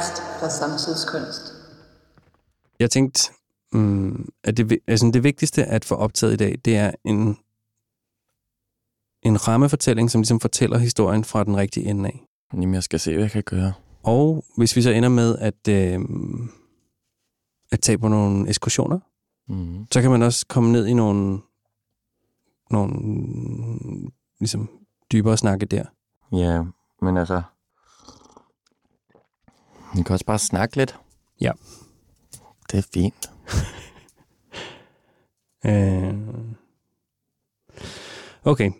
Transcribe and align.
podcast 0.00 0.22
fra 0.40 0.50
samtidskunst. 0.50 1.54
Jeg 2.78 2.90
tænkte, 2.90 3.32
mm, 3.72 4.28
at 4.44 4.56
det, 4.56 4.78
altså 4.86 5.10
det 5.14 5.24
vigtigste 5.24 5.64
at 5.64 5.84
få 5.84 5.94
optaget 5.94 6.32
i 6.32 6.36
dag, 6.36 6.58
det 6.64 6.76
er 6.76 6.90
en, 7.04 7.38
en 9.22 9.48
rammefortælling, 9.48 10.10
som 10.10 10.20
ligesom 10.20 10.40
fortæller 10.40 10.78
historien 10.78 11.24
fra 11.24 11.44
den 11.44 11.56
rigtige 11.56 11.86
ende 11.86 12.08
af. 12.08 12.26
Jamen, 12.52 12.74
jeg 12.74 12.82
skal 12.82 13.00
se, 13.00 13.12
hvad 13.12 13.22
jeg 13.24 13.30
kan 13.30 13.42
gøre. 13.42 13.72
Og 14.02 14.44
hvis 14.56 14.76
vi 14.76 14.82
så 14.82 14.90
ender 14.90 15.08
med 15.08 15.38
at, 15.38 15.68
øh, 15.68 16.00
at 17.72 17.80
tage 17.80 17.98
på 17.98 18.08
nogle 18.08 18.48
ekskursioner, 18.48 18.98
Mm. 19.48 19.86
så 19.92 20.02
kan 20.02 20.10
man 20.10 20.22
også 20.22 20.46
komme 20.46 20.72
ned 20.72 20.86
i 20.86 20.94
nogle, 20.94 21.38
nogle 22.70 22.92
ligesom 24.38 24.68
dybere 25.12 25.36
snakke 25.36 25.66
der. 25.66 25.84
Ja, 26.32 26.62
men 27.02 27.16
altså... 27.16 27.42
Vi 29.96 30.02
kan 30.02 30.12
også 30.12 30.26
bare 30.26 30.38
snakke 30.38 30.76
lidt. 30.76 30.98
Ja. 31.40 31.52
Det 32.72 32.78
er 32.78 32.88
fint. 32.94 33.30
Øh, 35.66 36.14
okay. 38.44 38.70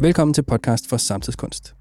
Velkommen 0.00 0.34
til 0.34 0.42
podcast 0.42 0.88
for 0.88 0.96
samtidskunst. 0.96 1.74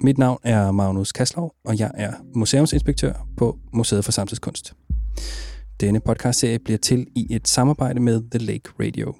Mit 0.00 0.18
navn 0.18 0.38
er 0.42 0.70
Magnus 0.70 1.12
Kaslov, 1.12 1.54
og 1.64 1.78
jeg 1.78 1.90
er 1.94 2.12
museumsinspektør 2.34 3.26
på 3.36 3.58
Museet 3.72 4.04
for 4.04 4.12
Samtidskunst. 4.12 4.74
Denne 5.80 6.00
podcastserie 6.00 6.58
bliver 6.58 6.78
til 6.78 7.06
i 7.14 7.26
et 7.30 7.48
samarbejde 7.48 8.00
med 8.00 8.30
The 8.30 8.38
Lake 8.38 8.70
Radio. 8.80 9.14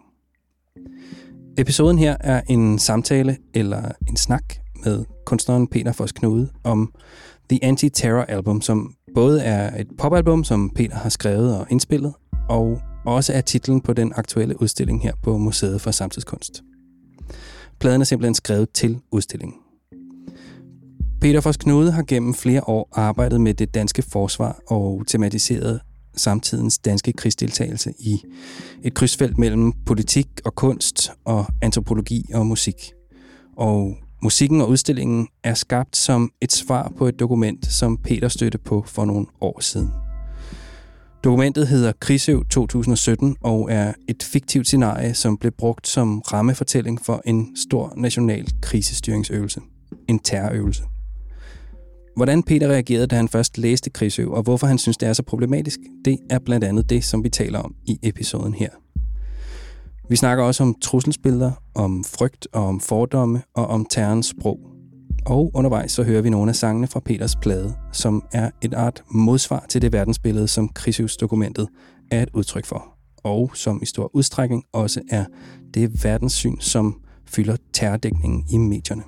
Episoden 1.58 1.98
her 1.98 2.17
er 2.20 2.42
en 2.48 2.78
samtale 2.78 3.36
eller 3.55 3.92
en 4.08 4.17
snak 4.17 4.55
med 4.84 5.05
kunstneren 5.24 5.66
Peter 5.66 5.92
Foss 5.92 6.12
Knude 6.12 6.48
om 6.64 6.92
The 7.50 7.64
Anti-Terror 7.64 8.24
Album, 8.28 8.60
som 8.60 8.94
både 9.14 9.42
er 9.42 9.80
et 9.80 9.86
popalbum, 9.98 10.44
som 10.44 10.70
Peter 10.70 10.96
har 10.96 11.08
skrevet 11.08 11.58
og 11.58 11.66
indspillet, 11.70 12.14
og 12.48 12.80
også 13.06 13.32
er 13.32 13.40
titlen 13.40 13.80
på 13.80 13.92
den 13.92 14.12
aktuelle 14.16 14.62
udstilling 14.62 15.02
her 15.02 15.12
på 15.22 15.38
Museet 15.38 15.80
for 15.80 15.90
Samtidskunst. 15.90 16.62
Pladen 17.80 18.00
er 18.00 18.04
simpelthen 18.04 18.34
skrevet 18.34 18.70
til 18.70 19.00
udstillingen. 19.10 19.56
Peter 21.20 21.40
Foss 21.40 21.56
Knude 21.56 21.92
har 21.92 22.02
gennem 22.02 22.34
flere 22.34 22.68
år 22.68 22.88
arbejdet 22.92 23.40
med 23.40 23.54
det 23.54 23.74
danske 23.74 24.02
forsvar 24.02 24.60
og 24.66 25.02
tematiseret 25.06 25.80
samtidens 26.16 26.78
danske 26.78 27.12
krigsdeltagelse 27.12 27.92
i 27.98 28.22
et 28.82 28.94
krydsfelt 28.94 29.38
mellem 29.38 29.72
politik 29.86 30.26
og 30.44 30.54
kunst 30.54 31.12
og 31.24 31.46
antropologi 31.62 32.30
og 32.34 32.46
musik. 32.46 32.92
Og 33.56 33.96
musikken 34.22 34.60
og 34.60 34.68
udstillingen 34.68 35.28
er 35.44 35.54
skabt 35.54 35.96
som 35.96 36.32
et 36.40 36.52
svar 36.52 36.92
på 36.98 37.06
et 37.06 37.20
dokument, 37.20 37.66
som 37.66 37.96
Peter 37.96 38.28
støtte 38.28 38.58
på 38.58 38.84
for 38.86 39.04
nogle 39.04 39.26
år 39.40 39.60
siden. 39.60 39.90
Dokumentet 41.24 41.68
hedder 41.68 41.92
Krigsøv 42.00 42.44
2017 42.44 43.36
og 43.40 43.68
er 43.72 43.92
et 44.08 44.22
fiktivt 44.22 44.66
scenarie, 44.66 45.14
som 45.14 45.38
blev 45.38 45.52
brugt 45.52 45.88
som 45.88 46.20
rammefortælling 46.20 47.00
for 47.00 47.22
en 47.24 47.56
stor 47.56 47.92
national 47.96 48.48
krisestyringsøvelse. 48.62 49.60
En 50.08 50.18
terrorøvelse. 50.18 50.82
Hvordan 52.16 52.42
Peter 52.42 52.68
reagerede, 52.68 53.06
da 53.06 53.16
han 53.16 53.28
først 53.28 53.58
læste 53.58 53.90
Krigsøv, 53.90 54.32
og 54.32 54.42
hvorfor 54.42 54.66
han 54.66 54.78
synes, 54.78 54.96
det 54.96 55.08
er 55.08 55.12
så 55.12 55.22
problematisk, 55.22 55.78
det 56.05 56.18
er 56.30 56.38
blandt 56.38 56.64
andet 56.64 56.90
det, 56.90 57.05
som 57.05 57.24
vi 57.24 57.28
taler 57.28 57.58
om 57.58 57.74
i 57.86 57.98
episoden 58.02 58.55
her. 58.55 58.81
Vi 60.12 60.17
snakker 60.17 60.45
også 60.45 60.62
om 60.62 60.74
trusselsbilleder, 60.74 61.52
om 61.74 62.05
frygt 62.05 62.48
og 62.52 62.67
om 62.67 62.80
fordomme 62.80 63.42
og 63.55 63.67
om 63.67 63.84
terrens 63.84 64.27
sprog. 64.27 64.58
Og 65.27 65.50
undervejs 65.55 65.92
så 65.92 66.02
hører 66.02 66.23
vi 66.23 66.30
nogle 66.30 66.48
af 66.48 66.56
sangene 66.56 66.86
fra 66.86 67.00
Peters 67.00 67.36
plade, 67.36 67.74
som 67.92 68.24
er 68.33 68.50
et 68.62 68.74
art 68.74 69.02
modsvar 69.11 69.67
til 69.68 69.83
det 69.83 69.92
verdensbillede, 69.92 70.48
som 70.48 70.68
Krigsøvs-dokumentet 70.68 71.68
er 72.11 72.23
et 72.23 72.30
udtryk 72.34 72.64
for. 72.64 72.98
Og 73.24 73.50
som 73.55 73.78
i 73.83 73.86
stor 73.86 74.11
udstrækning 74.14 74.64
også 74.73 75.00
er 75.11 75.24
det 75.74 76.05
verdenssyn, 76.05 76.61
som 76.61 77.00
fylder 77.27 77.56
terrordækningen 77.73 78.44
i 78.52 78.58
medierne. 78.58 79.02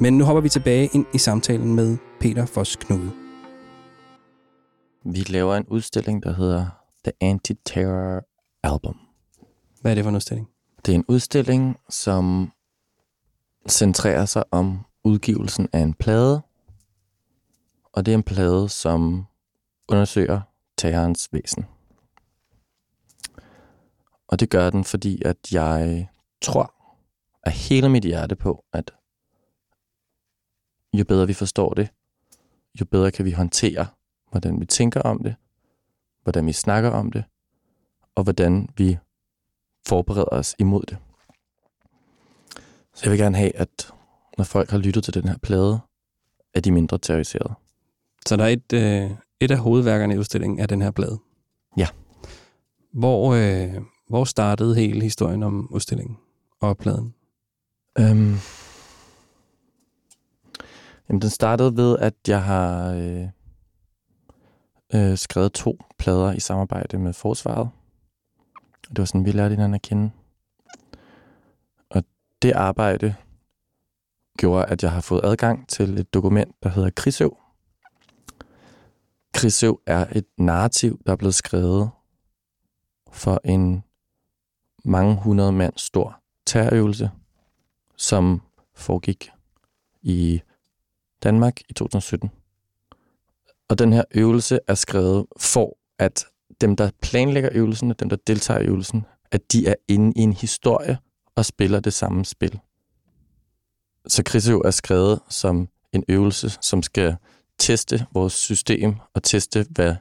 Men 0.00 0.18
nu 0.18 0.24
hopper 0.24 0.40
vi 0.40 0.48
tilbage 0.48 0.90
ind 0.92 1.06
i 1.14 1.18
samtalen 1.18 1.74
med 1.74 1.96
Peter 2.20 2.46
Foss 2.46 2.76
Knude. 2.76 3.10
Vi 5.04 5.18
laver 5.28 5.56
en 5.56 5.64
udstilling, 5.68 6.22
der 6.22 6.32
hedder 6.32 6.66
The 7.04 7.12
Anti-Terror 7.32 8.22
Album. 8.64 9.05
Hvad 9.86 9.92
er 9.92 9.94
det 9.94 10.04
for 10.04 10.08
en 10.08 10.16
udstilling? 10.16 10.48
Det 10.86 10.92
er 10.92 10.96
en 10.96 11.04
udstilling, 11.08 11.80
som 11.88 12.52
centrerer 13.68 14.24
sig 14.24 14.44
om 14.50 14.84
udgivelsen 15.04 15.68
af 15.72 15.80
en 15.80 15.94
plade. 15.94 16.42
Og 17.92 18.06
det 18.06 18.12
er 18.12 18.18
en 18.18 18.22
plade, 18.22 18.68
som 18.68 19.26
undersøger 19.88 20.40
terrorens 20.78 21.28
væsen. 21.32 21.64
Og 24.28 24.40
det 24.40 24.50
gør 24.50 24.70
den, 24.70 24.84
fordi 24.84 25.22
at 25.24 25.52
jeg 25.52 26.08
tror 26.42 26.74
af 27.42 27.52
hele 27.52 27.88
mit 27.88 28.04
hjerte 28.04 28.36
på, 28.36 28.64
at 28.72 28.90
jo 30.92 31.04
bedre 31.04 31.26
vi 31.26 31.34
forstår 31.34 31.74
det, 31.74 31.88
jo 32.80 32.84
bedre 32.84 33.10
kan 33.10 33.24
vi 33.24 33.30
håndtere, 33.30 33.86
hvordan 34.30 34.60
vi 34.60 34.66
tænker 34.66 35.02
om 35.02 35.22
det, 35.22 35.34
hvordan 36.22 36.46
vi 36.46 36.52
snakker 36.52 36.90
om 36.90 37.12
det, 37.12 37.24
og 38.14 38.22
hvordan 38.22 38.68
vi 38.76 38.98
forbereder 39.86 40.24
os 40.32 40.54
imod 40.58 40.82
det. 40.82 40.96
Så 42.94 43.00
jeg 43.04 43.10
vil 43.10 43.18
gerne 43.18 43.36
have, 43.36 43.56
at 43.56 43.92
når 44.38 44.44
folk 44.44 44.70
har 44.70 44.78
lyttet 44.78 45.04
til 45.04 45.14
den 45.14 45.28
her 45.28 45.36
plade, 45.42 45.80
er 46.54 46.60
de 46.60 46.72
mindre 46.72 46.98
terroriseret. 46.98 47.54
Så 48.26 48.36
der 48.36 48.44
er 48.44 48.48
et, 48.48 48.72
øh, 48.72 49.10
et 49.40 49.50
af 49.50 49.58
hovedværkerne 49.58 50.14
i 50.14 50.18
udstillingen 50.18 50.60
af 50.60 50.68
den 50.68 50.82
her 50.82 50.90
plade. 50.90 51.18
Ja. 51.76 51.86
Hvor, 52.92 53.34
øh, 53.34 53.82
hvor 54.08 54.24
startede 54.24 54.74
hele 54.74 55.02
historien 55.02 55.42
om 55.42 55.68
udstillingen 55.72 56.16
og 56.60 56.78
pladen? 56.78 57.14
Øhm, 57.98 58.36
jamen, 61.08 61.22
den 61.22 61.30
startede 61.30 61.76
ved, 61.76 61.98
at 61.98 62.14
jeg 62.28 62.42
har 62.42 62.92
øh, 62.92 63.28
øh, 64.94 65.18
skrevet 65.18 65.52
to 65.52 65.78
plader 65.98 66.32
i 66.32 66.40
samarbejde 66.40 66.98
med 66.98 67.12
Forsvaret. 67.12 67.68
Det 68.88 68.98
var 68.98 69.04
sådan, 69.04 69.24
vi 69.24 69.30
lærte 69.30 69.52
hinanden 69.54 69.74
at 69.74 69.82
kende. 69.82 70.10
Og 71.90 72.04
det 72.42 72.52
arbejde 72.52 73.14
gjorde, 74.38 74.66
at 74.66 74.82
jeg 74.82 74.92
har 74.92 75.00
fået 75.00 75.20
adgang 75.24 75.68
til 75.68 75.98
et 75.98 76.14
dokument, 76.14 76.54
der 76.62 76.68
hedder 76.68 76.90
Krigsøv. 76.90 77.36
Krigsøv 79.34 79.80
er 79.86 80.06
et 80.12 80.26
narrativ, 80.38 81.00
der 81.06 81.12
er 81.12 81.16
blevet 81.16 81.34
skrevet 81.34 81.90
for 83.12 83.40
en 83.44 83.84
mange 84.84 85.16
hundrede 85.16 85.52
mand 85.52 85.72
stor 85.76 86.20
terrorøvelse, 86.46 87.10
som 87.96 88.42
foregik 88.74 89.30
i 90.02 90.42
Danmark 91.22 91.60
i 91.68 91.72
2017. 91.72 92.30
Og 93.68 93.78
den 93.78 93.92
her 93.92 94.04
øvelse 94.14 94.58
er 94.68 94.74
skrevet 94.74 95.26
for, 95.38 95.76
at 95.98 96.24
dem, 96.60 96.76
der 96.76 96.90
planlægger 97.02 97.50
øvelsen, 97.52 97.90
og 97.90 98.00
dem, 98.00 98.08
der 98.08 98.16
deltager 98.26 98.60
i 98.60 98.64
øvelsen, 98.64 99.04
at 99.30 99.52
de 99.52 99.66
er 99.66 99.74
inde 99.88 100.12
i 100.16 100.20
en 100.20 100.32
historie 100.32 100.98
og 101.34 101.44
spiller 101.44 101.80
det 101.80 101.92
samme 101.92 102.24
spil. 102.24 102.60
Så 104.06 104.22
Krigsøv 104.22 104.62
er 104.64 104.70
skrevet 104.70 105.20
som 105.28 105.68
en 105.92 106.04
øvelse, 106.08 106.50
som 106.60 106.82
skal 106.82 107.16
teste 107.58 108.06
vores 108.12 108.32
system 108.32 108.94
og 109.14 109.22
teste, 109.22 109.66
hvad 109.70 109.96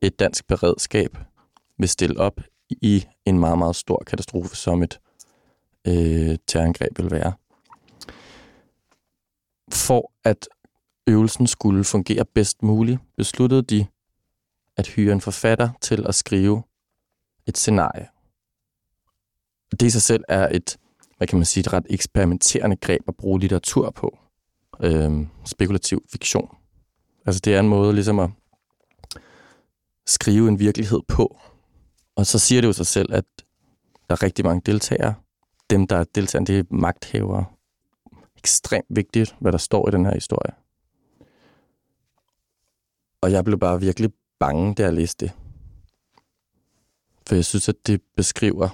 et 0.00 0.18
dansk 0.18 0.46
beredskab 0.46 1.18
vil 1.78 1.88
stille 1.88 2.20
op 2.20 2.40
i 2.70 3.06
en 3.26 3.38
meget, 3.38 3.58
meget 3.58 3.76
stor 3.76 4.02
katastrofe, 4.06 4.56
som 4.56 4.82
et 4.82 5.00
øh, 5.88 6.36
terrorangreb 6.46 6.98
vil 6.98 7.10
være. 7.10 7.32
For 9.72 10.12
at 10.24 10.48
øvelsen 11.06 11.46
skulle 11.46 11.84
fungere 11.84 12.24
bedst 12.24 12.62
muligt, 12.62 13.00
besluttede 13.16 13.62
de 13.62 13.86
at 14.76 14.86
hyre 14.86 15.12
en 15.12 15.20
forfatter 15.20 15.70
til 15.80 16.06
at 16.06 16.14
skrive 16.14 16.62
et 17.46 17.58
scenarie. 17.58 18.08
Det 19.70 19.82
i 19.82 19.90
sig 19.90 20.02
selv 20.02 20.24
er 20.28 20.48
et, 20.48 20.78
hvad 21.16 21.26
kan 21.26 21.38
man 21.38 21.46
sige, 21.46 21.60
et 21.60 21.72
ret 21.72 21.86
eksperimenterende 21.90 22.76
greb 22.76 23.02
at 23.08 23.16
bruge 23.16 23.40
litteratur 23.40 23.90
på. 23.90 24.18
Øhm, 24.80 25.28
spekulativ 25.44 26.04
fiktion. 26.12 26.56
Altså 27.26 27.40
det 27.44 27.54
er 27.54 27.60
en 27.60 27.68
måde 27.68 27.94
ligesom 27.94 28.18
at 28.18 28.30
skrive 30.06 30.48
en 30.48 30.58
virkelighed 30.58 31.00
på. 31.08 31.38
Og 32.16 32.26
så 32.26 32.38
siger 32.38 32.60
det 32.60 32.68
jo 32.68 32.72
sig 32.72 32.86
selv, 32.86 33.12
at 33.12 33.24
der 34.08 34.14
er 34.14 34.22
rigtig 34.22 34.44
mange 34.44 34.62
deltagere. 34.66 35.14
Dem, 35.70 35.86
der 35.86 35.96
er 35.96 36.04
deltagere, 36.14 36.44
det 36.44 36.58
er 36.58 36.64
magthavere. 36.70 37.44
Ekstremt 38.36 38.86
vigtigt, 38.88 39.36
hvad 39.40 39.52
der 39.52 39.58
står 39.58 39.88
i 39.88 39.90
den 39.90 40.04
her 40.04 40.14
historie. 40.14 40.54
Og 43.20 43.32
jeg 43.32 43.44
blev 43.44 43.58
bare 43.58 43.80
virkelig 43.80 44.10
bange, 44.42 44.74
da 44.74 44.82
jeg 44.82 44.92
læste 44.92 45.26
det. 45.26 45.34
For 47.26 47.34
jeg 47.34 47.44
synes, 47.44 47.68
at 47.68 47.86
det 47.86 48.02
beskriver 48.16 48.68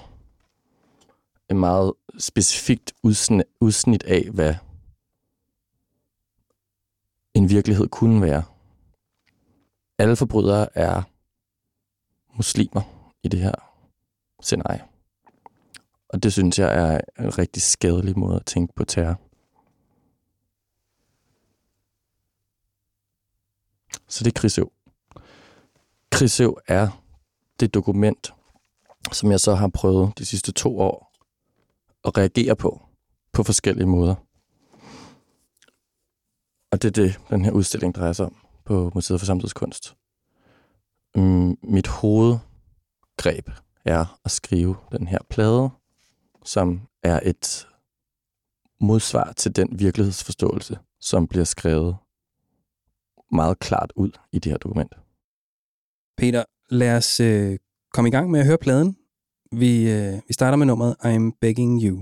et 1.49 1.55
meget 1.55 1.93
specifikt 2.19 2.93
udsnit 3.61 4.03
af, 4.03 4.29
hvad 4.33 4.55
en 7.33 7.49
virkelighed 7.49 7.87
kunne 7.87 8.21
være. 8.21 8.43
Alle 9.97 10.15
forbrydere 10.15 10.77
er 10.77 11.03
muslimer 12.37 12.81
i 13.23 13.27
det 13.27 13.39
her 13.39 13.55
scenarie. 14.41 14.83
Og 16.09 16.23
det 16.23 16.33
synes 16.33 16.59
jeg 16.59 16.75
er 16.75 17.01
en 17.19 17.37
rigtig 17.37 17.61
skadelig 17.61 18.19
måde 18.19 18.35
at 18.35 18.45
tænke 18.45 18.73
på 18.75 18.85
terror. 18.85 19.19
Så 24.07 24.23
det 24.23 24.35
er 24.35 24.39
Krigsøv. 24.39 24.71
Krigsøv 26.11 26.59
er 26.67 27.03
det 27.59 27.73
dokument, 27.73 28.33
som 29.11 29.31
jeg 29.31 29.39
så 29.39 29.55
har 29.55 29.67
prøvet 29.67 30.17
de 30.17 30.25
sidste 30.25 30.51
to 30.51 30.79
år 30.79 31.13
at 32.05 32.17
reagere 32.17 32.55
på, 32.55 32.81
på 33.33 33.43
forskellige 33.43 33.87
måder. 33.87 34.15
Og 36.71 36.81
det 36.81 36.87
er 36.87 37.03
det, 37.03 37.19
den 37.29 37.45
her 37.45 37.51
udstilling 37.51 37.95
drejer 37.95 38.13
sig 38.13 38.25
om 38.25 38.35
på 38.65 38.91
Museet 38.95 39.19
for 39.19 39.25
Samtidskunst. 39.25 39.95
Mm, 41.15 41.57
mit 41.63 41.87
hovedgreb 41.87 43.49
er 43.85 44.19
at 44.25 44.31
skrive 44.31 44.77
den 44.91 45.07
her 45.07 45.19
plade, 45.29 45.69
som 46.45 46.81
er 47.03 47.19
et 47.23 47.67
modsvar 48.81 49.33
til 49.33 49.55
den 49.55 49.79
virkelighedsforståelse, 49.79 50.79
som 50.99 51.27
bliver 51.27 51.45
skrevet 51.45 51.97
meget 53.31 53.59
klart 53.59 53.93
ud 53.95 54.11
i 54.31 54.39
det 54.39 54.51
her 54.51 54.57
dokument. 54.57 54.93
Peter, 56.19 56.43
lad 56.69 56.97
os 56.97 57.19
øh, 57.19 57.57
komme 57.93 58.07
i 58.07 58.11
gang 58.11 58.31
med 58.31 58.39
at 58.39 58.45
høre 58.45 58.57
pladen. 58.57 58.95
Vi, 59.51 59.91
øh, 59.91 60.13
vi 60.27 60.33
starter 60.33 60.57
med 60.57 60.67
nummeret 60.67 60.95
I'm 61.05 61.37
Begging 61.41 61.83
You. 61.83 61.97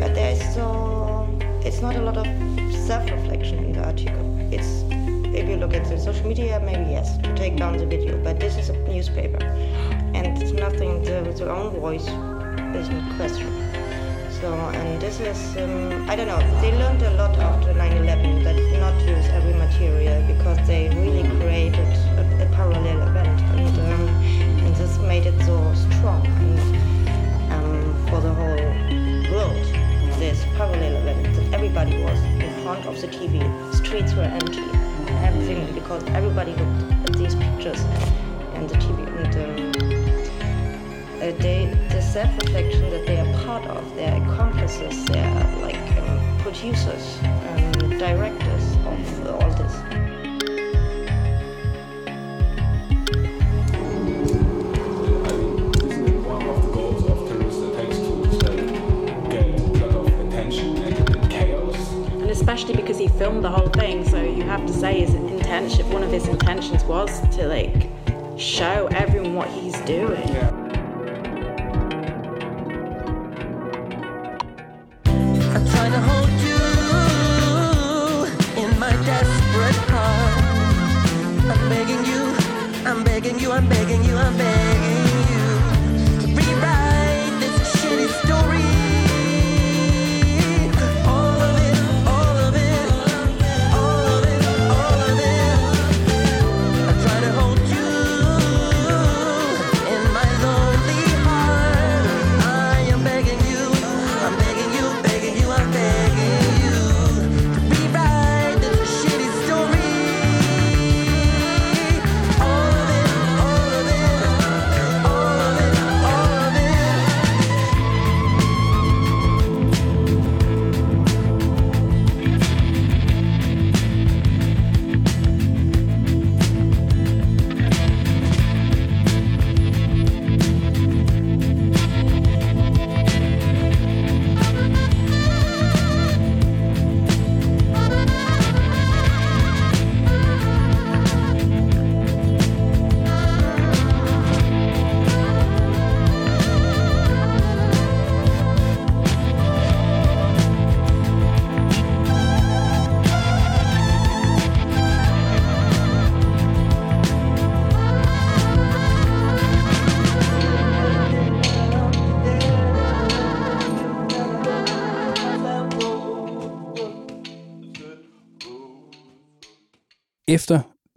But 0.00 0.10
there 0.14 0.36
so 0.54 0.66
it's 1.66 1.82
not 1.82 1.94
a 1.96 2.02
lot 2.08 2.16
of 2.16 2.26
self-reflection 2.88 3.64
in 3.64 3.72
the 3.72 3.84
article. 3.84 4.24
It's 4.52 4.70
if 5.38 5.48
you 5.50 5.56
look 5.56 5.74
at 5.74 5.84
the 5.84 5.98
social 5.98 6.26
media, 6.28 6.60
maybe 6.60 6.84
yes, 6.96 7.08
to 7.24 7.30
take 7.36 7.56
down 7.58 7.78
the 7.78 7.86
video, 7.86 8.14
but 8.24 8.40
this 8.40 8.56
is 8.56 8.70
a 8.70 8.76
newspaper, 8.94 9.44
and 10.16 10.22
it's 10.26 10.52
nothing. 10.52 11.02
The, 11.04 11.34
their 11.38 11.50
own 11.50 11.70
voice 11.80 12.08
is 12.76 12.88
in 12.88 13.00
question. 13.16 13.50
So, 14.40 14.52
and 14.54 15.00
this 15.00 15.20
is 15.20 15.56
um, 15.56 16.08
I 16.08 16.16
don't 16.16 16.26
know. 16.26 16.40
They 16.60 16.72
learned 16.76 17.02
a 17.02 17.10
lot 17.14 17.36
after 17.38 17.72
9/11 17.74 18.44
that 18.44 18.56
not 18.80 18.98
use 19.06 19.26
every 19.28 19.52
material 19.52 20.22
because 20.26 20.58
they 20.66 20.88
really 20.88 21.22
created 21.38 21.90
a, 22.16 22.24
a 22.42 22.46
parallel 22.56 23.06
event, 23.08 23.40
and 23.58 23.78
um, 23.92 24.08
and 24.64 24.74
this 24.76 24.98
made 24.98 25.26
it 25.26 25.38
so 25.44 25.56
strong 25.74 26.26
and 26.26 26.58
um, 27.52 28.06
for 28.08 28.20
the 28.20 28.32
whole 28.32 28.64
world. 29.32 29.66
This 30.18 30.44
parallel 30.56 30.96
event 30.96 31.34
that 31.36 31.54
everybody 31.54 32.02
was 32.02 32.18
in 32.44 32.50
front 32.62 32.86
of 32.86 33.00
the 33.00 33.08
TV. 33.08 33.40
Streets 33.74 34.14
were 34.14 34.30
empty, 34.40 34.64
everything 35.28 35.72
because 35.74 36.02
everybody 36.18 36.52
looked 36.52 36.82
at 37.06 37.12
these 37.16 37.34
pictures 37.34 37.80
and 38.54 38.68
the 38.68 38.76
TV. 38.76 38.98
And 39.20 39.34
um, 39.44 40.00
uh, 41.20 41.32
they, 41.42 41.66
the 41.89 41.89
self-reflection 42.10 42.90
that 42.90 43.06
they 43.06 43.20
are 43.20 43.44
part 43.44 43.64
of, 43.66 43.94
they're 43.94 44.20
accomplices, 44.20 45.04
they're 45.06 45.56
like 45.62 45.76
um, 45.98 46.38
producers, 46.38 47.20
um, 47.22 47.70
directors 47.98 48.74
of 48.78 49.26
all 49.28 49.48
this. 49.50 49.74
Isn't 55.84 56.08
it 56.08 56.20
one 56.26 56.42
of 56.48 56.56
the 56.66 56.72
goals 56.72 57.04
of 57.08 57.28
terrorist 57.28 57.60
to 58.40 58.48
get 59.30 59.46
a 59.46 59.86
lot 59.86 59.94
of 59.94 60.06
attention 60.26 60.78
and, 60.78 61.16
and 61.16 61.30
chaos? 61.30 61.92
And 61.94 62.28
especially 62.28 62.74
because 62.74 62.98
he 62.98 63.06
filmed 63.06 63.44
the 63.44 63.50
whole 63.50 63.68
thing, 63.68 64.04
so 64.04 64.20
you 64.20 64.42
have 64.42 64.66
to 64.66 64.72
say 64.72 64.98
his 64.98 65.14
intention, 65.14 65.88
one 65.92 66.02
of 66.02 66.10
his 66.10 66.26
intentions 66.26 66.82
was 66.82 67.20
to 67.36 67.46
like 67.46 67.88
show 68.36 68.88
everyone 68.90 69.36
what 69.36 69.48
he's 69.50 69.78
doing. 69.82 70.28
I'm 70.36 70.59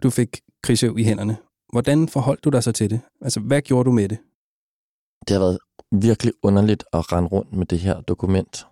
du 0.04 0.10
fik 0.10 0.40
Krigsøv 0.62 0.98
i 0.98 1.04
hænderne, 1.04 1.36
hvordan 1.72 2.08
forholdt 2.08 2.44
du 2.44 2.50
dig 2.50 2.62
så 2.62 2.72
til 2.72 2.90
det? 2.90 3.00
Altså, 3.20 3.40
hvad 3.40 3.62
gjorde 3.62 3.84
du 3.84 3.92
med 3.92 4.08
det? 4.08 4.18
Det 5.28 5.34
har 5.34 5.40
været 5.40 5.58
virkelig 5.92 6.32
underligt 6.42 6.84
at 6.92 7.12
rende 7.12 7.28
rundt 7.28 7.52
med 7.52 7.66
det 7.66 7.80
her 7.80 8.00
dokument. 8.00 8.66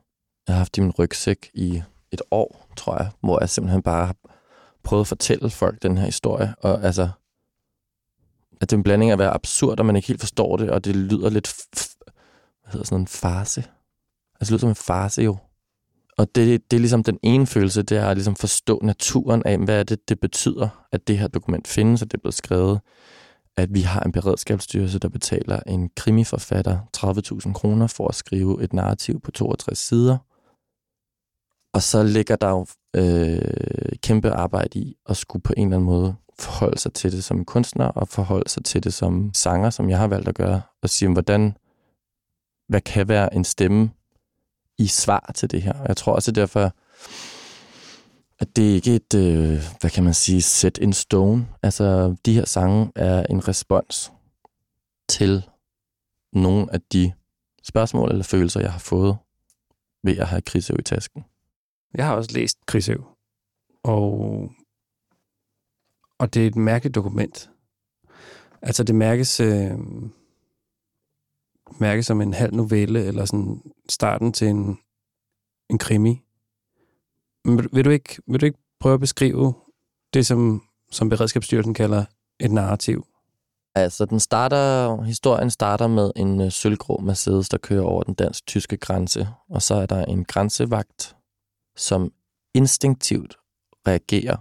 Jeg 0.46 0.54
har 0.54 0.58
haft 0.58 0.78
i 0.78 0.80
min 0.80 0.92
rygsæk 0.98 1.50
i 1.54 1.82
et 2.12 2.22
år, 2.30 2.68
tror 2.76 2.96
jeg, 2.96 3.10
hvor 3.20 3.40
jeg 3.40 3.50
simpelthen 3.50 3.82
bare 3.82 4.06
har 4.06 4.16
prøvet 4.82 5.00
at 5.00 5.06
fortælle 5.06 5.50
folk 5.50 5.82
den 5.82 5.98
her 5.98 6.04
historie. 6.04 6.54
Og 6.58 6.82
altså, 6.84 7.08
at 8.60 8.70
det 8.70 8.72
er 8.72 8.76
en 8.76 8.82
blanding 8.82 9.10
af 9.10 9.14
at 9.14 9.18
være 9.18 9.34
absurd, 9.34 9.78
og 9.80 9.86
man 9.86 9.96
ikke 9.96 10.08
helt 10.08 10.20
forstår 10.20 10.56
det, 10.56 10.70
og 10.70 10.84
det 10.84 10.96
lyder 10.96 11.30
lidt, 11.30 11.48
f- 11.48 11.98
hvad 12.62 12.72
hedder 12.72 12.86
sådan 12.86 13.00
en 13.00 13.06
farse. 13.06 13.60
Altså, 13.60 13.70
det 14.40 14.50
lyder 14.50 14.58
som 14.58 14.68
en 14.68 14.74
farse 14.74 15.22
jo. 15.22 15.36
Og 16.18 16.34
det, 16.34 16.70
det 16.70 16.76
er 16.76 16.80
ligesom 16.80 17.02
den 17.02 17.18
ene 17.22 17.46
følelse, 17.46 17.82
det 17.82 17.98
er 17.98 18.08
at 18.08 18.16
ligesom 18.16 18.36
forstå 18.36 18.80
naturen 18.82 19.42
af, 19.46 19.58
hvad 19.58 19.78
er 19.78 19.82
det, 19.82 20.08
det 20.08 20.20
betyder, 20.20 20.86
at 20.92 21.08
det 21.08 21.18
her 21.18 21.28
dokument 21.28 21.68
findes, 21.68 22.02
og 22.02 22.10
det 22.10 22.18
er 22.18 22.20
blevet 22.20 22.34
skrevet 22.34 22.80
at 23.56 23.74
vi 23.74 23.80
har 23.80 24.00
en 24.00 24.12
beredskabsstyrelse, 24.12 24.98
der 24.98 25.08
betaler 25.08 25.60
en 25.66 25.90
krimiforfatter 25.96 26.78
30.000 27.46 27.52
kroner 27.52 27.86
for 27.86 28.08
at 28.08 28.14
skrive 28.14 28.62
et 28.62 28.72
narrativ 28.72 29.20
på 29.20 29.30
62 29.30 29.78
sider. 29.78 30.18
Og 31.74 31.82
så 31.82 32.02
ligger 32.02 32.36
der 32.36 32.48
jo 32.48 32.66
øh, 32.96 33.92
kæmpe 34.02 34.30
arbejde 34.30 34.78
i 34.78 34.96
at 35.08 35.16
skulle 35.16 35.42
på 35.42 35.52
en 35.56 35.66
eller 35.66 35.76
anden 35.76 35.86
måde 35.86 36.14
forholde 36.38 36.78
sig 36.78 36.92
til 36.92 37.12
det 37.12 37.24
som 37.24 37.44
kunstner, 37.44 37.84
og 37.84 38.08
forholde 38.08 38.48
sig 38.48 38.64
til 38.64 38.84
det 38.84 38.94
som 38.94 39.30
sanger, 39.34 39.70
som 39.70 39.90
jeg 39.90 39.98
har 39.98 40.08
valgt 40.08 40.28
at 40.28 40.34
gøre, 40.34 40.62
og 40.82 40.90
sige, 40.90 41.12
hvordan, 41.12 41.56
hvad 42.68 42.80
kan 42.80 43.08
være 43.08 43.34
en 43.34 43.44
stemme 43.44 43.90
i 44.82 44.86
svar 44.86 45.30
til 45.34 45.50
det 45.50 45.62
her. 45.62 45.82
Jeg 45.88 45.96
tror 45.96 46.12
også 46.12 46.32
derfor, 46.32 46.72
at 48.38 48.56
det 48.56 48.62
ikke 48.62 48.90
er 48.92 48.96
et, 48.96 49.14
øh, 49.14 49.60
hvad 49.80 49.90
kan 49.90 50.04
man 50.04 50.14
sige, 50.14 50.42
set 50.42 50.78
in 50.78 50.92
stone. 50.92 51.48
Altså, 51.62 52.16
de 52.26 52.34
her 52.34 52.44
sange 52.44 52.92
er 52.96 53.26
en 53.30 53.48
respons 53.48 54.12
til 55.08 55.48
nogle 56.32 56.72
af 56.72 56.80
de 56.92 57.12
spørgsmål 57.62 58.10
eller 58.10 58.24
følelser, 58.24 58.60
jeg 58.60 58.72
har 58.72 58.78
fået 58.78 59.16
ved 60.02 60.18
at 60.18 60.26
have 60.26 60.42
Krisev 60.42 60.76
i 60.78 60.82
tasken. 60.82 61.24
Jeg 61.94 62.06
har 62.06 62.14
også 62.14 62.30
læst 62.32 62.58
Krisev, 62.66 63.04
og, 63.82 64.50
og 66.18 66.34
det 66.34 66.42
er 66.42 66.46
et 66.46 66.56
mærkeligt 66.56 66.94
dokument. 66.94 67.50
Altså 68.62 68.84
det 68.84 68.94
mærkes, 68.94 69.40
øh, 69.40 69.70
mærke 71.78 72.02
som 72.02 72.20
en 72.20 72.34
halv 72.34 72.54
novelle, 72.54 73.04
eller 73.04 73.24
sådan 73.24 73.62
starten 73.88 74.32
til 74.32 74.48
en, 74.48 74.78
en 75.70 75.78
krimi. 75.78 76.22
Men 77.44 77.58
vil, 77.58 77.68
vil, 77.72 77.84
du 77.84 77.90
ikke, 77.90 78.22
vil 78.26 78.40
du 78.40 78.46
ikke 78.46 78.58
prøve 78.80 78.94
at 78.94 79.00
beskrive 79.00 79.54
det, 80.14 80.26
som, 80.26 80.62
som 80.90 81.08
Beredskabsstyrelsen 81.08 81.74
kalder 81.74 82.04
et 82.40 82.50
narrativ? 82.50 83.06
Altså, 83.74 84.04
den 84.04 84.20
starter, 84.20 85.02
historien 85.02 85.50
starter 85.50 85.86
med 85.86 86.10
en 86.16 86.40
øh, 86.40 86.50
sølvgrå 86.50 86.98
Mercedes, 86.98 87.48
der 87.48 87.58
kører 87.58 87.82
over 87.82 88.02
den 88.02 88.14
dansk-tyske 88.14 88.76
grænse. 88.76 89.28
Og 89.48 89.62
så 89.62 89.74
er 89.74 89.86
der 89.86 90.04
en 90.04 90.24
grænsevagt, 90.24 91.16
som 91.76 92.12
instinktivt 92.54 93.36
reagerer, 93.86 94.36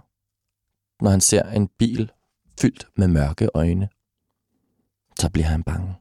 når 1.04 1.10
han 1.10 1.20
ser 1.20 1.50
en 1.50 1.68
bil 1.68 2.12
fyldt 2.60 2.88
med 2.96 3.08
mørke 3.08 3.48
øjne. 3.54 3.88
Så 5.20 5.30
bliver 5.30 5.46
han 5.46 5.62
bange. 5.62 5.94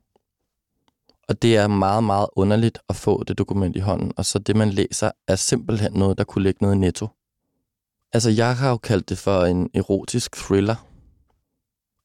Og 1.28 1.42
det 1.42 1.58
er 1.58 1.68
meget, 1.68 2.04
meget 2.04 2.28
underligt 2.36 2.80
at 2.90 2.96
få 2.96 3.24
det 3.24 3.38
dokument 3.38 3.75
i 3.75 3.80
hånden. 3.80 4.13
Og 4.18 4.25
så 4.25 4.40
det, 4.40 4.56
man 4.56 4.70
læser, 4.70 5.12
er 5.28 5.36
simpelthen 5.36 5.94
noget, 5.94 6.18
der 6.18 6.24
kunne 6.24 6.44
ligge 6.44 6.58
noget 6.62 6.75
i 6.75 6.80
netto. 6.80 7.08
Altså, 8.13 8.30
jeg 8.30 8.58
har 8.58 8.70
jo 8.70 8.78
kaldt 8.78 9.10
det 9.10 9.18
for 9.18 9.46
en 9.46 9.70
erotisk 9.74 10.36
thriller. 10.36 10.75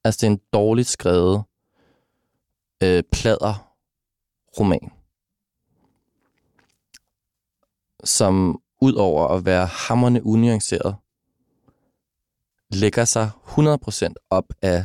Altså, 0.05 0.19
det 0.21 0.27
er 0.27 0.31
en 0.31 0.41
dårligt 0.53 0.89
skrevet 0.89 1.43
øh, 2.83 3.03
plader 3.13 3.73
roman. 4.61 4.93
Som 8.05 8.61
udover 8.81 9.29
at 9.29 9.45
være 9.45 9.67
hammerne 9.67 10.27
unuanceret, 10.27 10.97
lægger 12.71 13.05
sig 13.05 13.31
100% 13.47 14.15
op 14.31 14.53
af, 14.63 14.85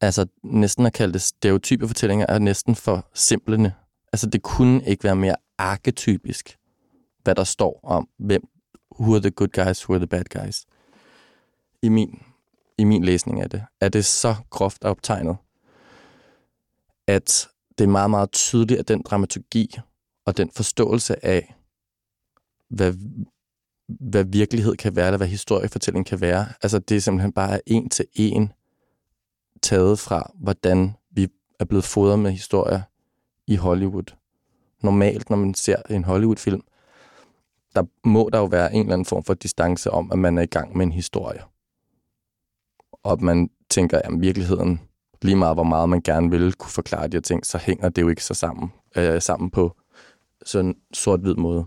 altså 0.00 0.26
næsten 0.42 0.86
at 0.86 0.92
kalde 0.92 1.12
det 1.12 1.22
stereotype 1.22 1.86
fortællinger, 1.86 2.26
er 2.28 2.38
næsten 2.38 2.74
for 2.74 3.08
simplende. 3.14 3.72
Altså 4.12 4.26
det 4.26 4.42
kunne 4.42 4.84
ikke 4.86 5.04
være 5.04 5.16
mere 5.16 5.36
arketypisk, 5.58 6.58
hvad 7.22 7.34
der 7.34 7.44
står 7.44 7.80
om, 7.82 8.08
hvem, 8.18 8.42
who 9.00 9.14
are 9.14 9.20
the 9.20 9.30
good 9.30 9.48
guys, 9.48 9.84
who 9.84 9.94
are 9.94 9.98
the 9.98 10.06
bad 10.06 10.24
guys. 10.24 10.66
I 11.82 11.88
min, 11.88 12.22
i 12.78 12.84
min 12.84 13.04
læsning 13.04 13.40
af 13.40 13.50
det, 13.50 13.64
er 13.80 13.88
det 13.88 14.04
så 14.04 14.34
groft 14.50 14.84
optegnet, 14.84 15.36
at 17.06 17.48
det 17.78 17.84
er 17.84 17.88
meget, 17.88 18.10
meget 18.10 18.32
tydeligt, 18.32 18.80
at 18.80 18.88
den 18.88 19.02
dramaturgi 19.02 19.78
og 20.26 20.36
den 20.36 20.50
forståelse 20.50 21.24
af, 21.24 21.54
hvad, 22.68 22.94
hvad 23.88 24.24
virkelighed 24.24 24.76
kan 24.76 24.96
være, 24.96 25.06
eller 25.06 25.16
hvad 25.16 25.28
historiefortælling 25.28 26.06
kan 26.06 26.20
være. 26.20 26.46
Altså, 26.62 26.78
det 26.78 26.96
er 26.96 27.00
simpelthen 27.00 27.32
bare 27.32 27.60
en 27.68 27.88
til 27.88 28.06
en 28.14 28.52
taget 29.62 29.98
fra, 29.98 30.32
hvordan 30.34 30.96
vi 31.10 31.28
er 31.60 31.64
blevet 31.64 31.84
fodret 31.84 32.18
med 32.18 32.30
historier 32.30 32.82
i 33.46 33.56
Hollywood. 33.56 34.16
Normalt, 34.82 35.30
når 35.30 35.36
man 35.36 35.54
ser 35.54 35.76
en 35.90 36.04
Hollywood-film, 36.04 36.62
der 37.74 37.84
må 38.04 38.30
der 38.32 38.38
jo 38.38 38.44
være 38.44 38.74
en 38.74 38.80
eller 38.80 38.92
anden 38.92 39.06
form 39.06 39.24
for 39.24 39.34
distance 39.34 39.90
om, 39.90 40.12
at 40.12 40.18
man 40.18 40.38
er 40.38 40.42
i 40.42 40.46
gang 40.46 40.76
med 40.76 40.86
en 40.86 40.92
historie. 40.92 41.42
Og 43.02 43.12
at 43.12 43.20
man 43.20 43.50
tænker, 43.70 43.98
at 43.98 44.20
virkeligheden, 44.20 44.80
lige 45.22 45.36
meget 45.36 45.56
hvor 45.56 45.62
meget 45.62 45.88
man 45.88 46.00
gerne 46.00 46.30
vil 46.30 46.52
kunne 46.52 46.70
forklare 46.70 47.08
de 47.08 47.16
her 47.16 47.20
ting, 47.20 47.46
så 47.46 47.58
hænger 47.58 47.88
det 47.88 48.02
jo 48.02 48.08
ikke 48.08 48.24
så 48.24 48.34
sammen, 48.34 48.72
øh, 48.96 49.22
sammen 49.22 49.50
på 49.50 49.76
sådan 50.46 50.66
en 50.66 50.76
sort-hvid 50.92 51.34
måde. 51.34 51.64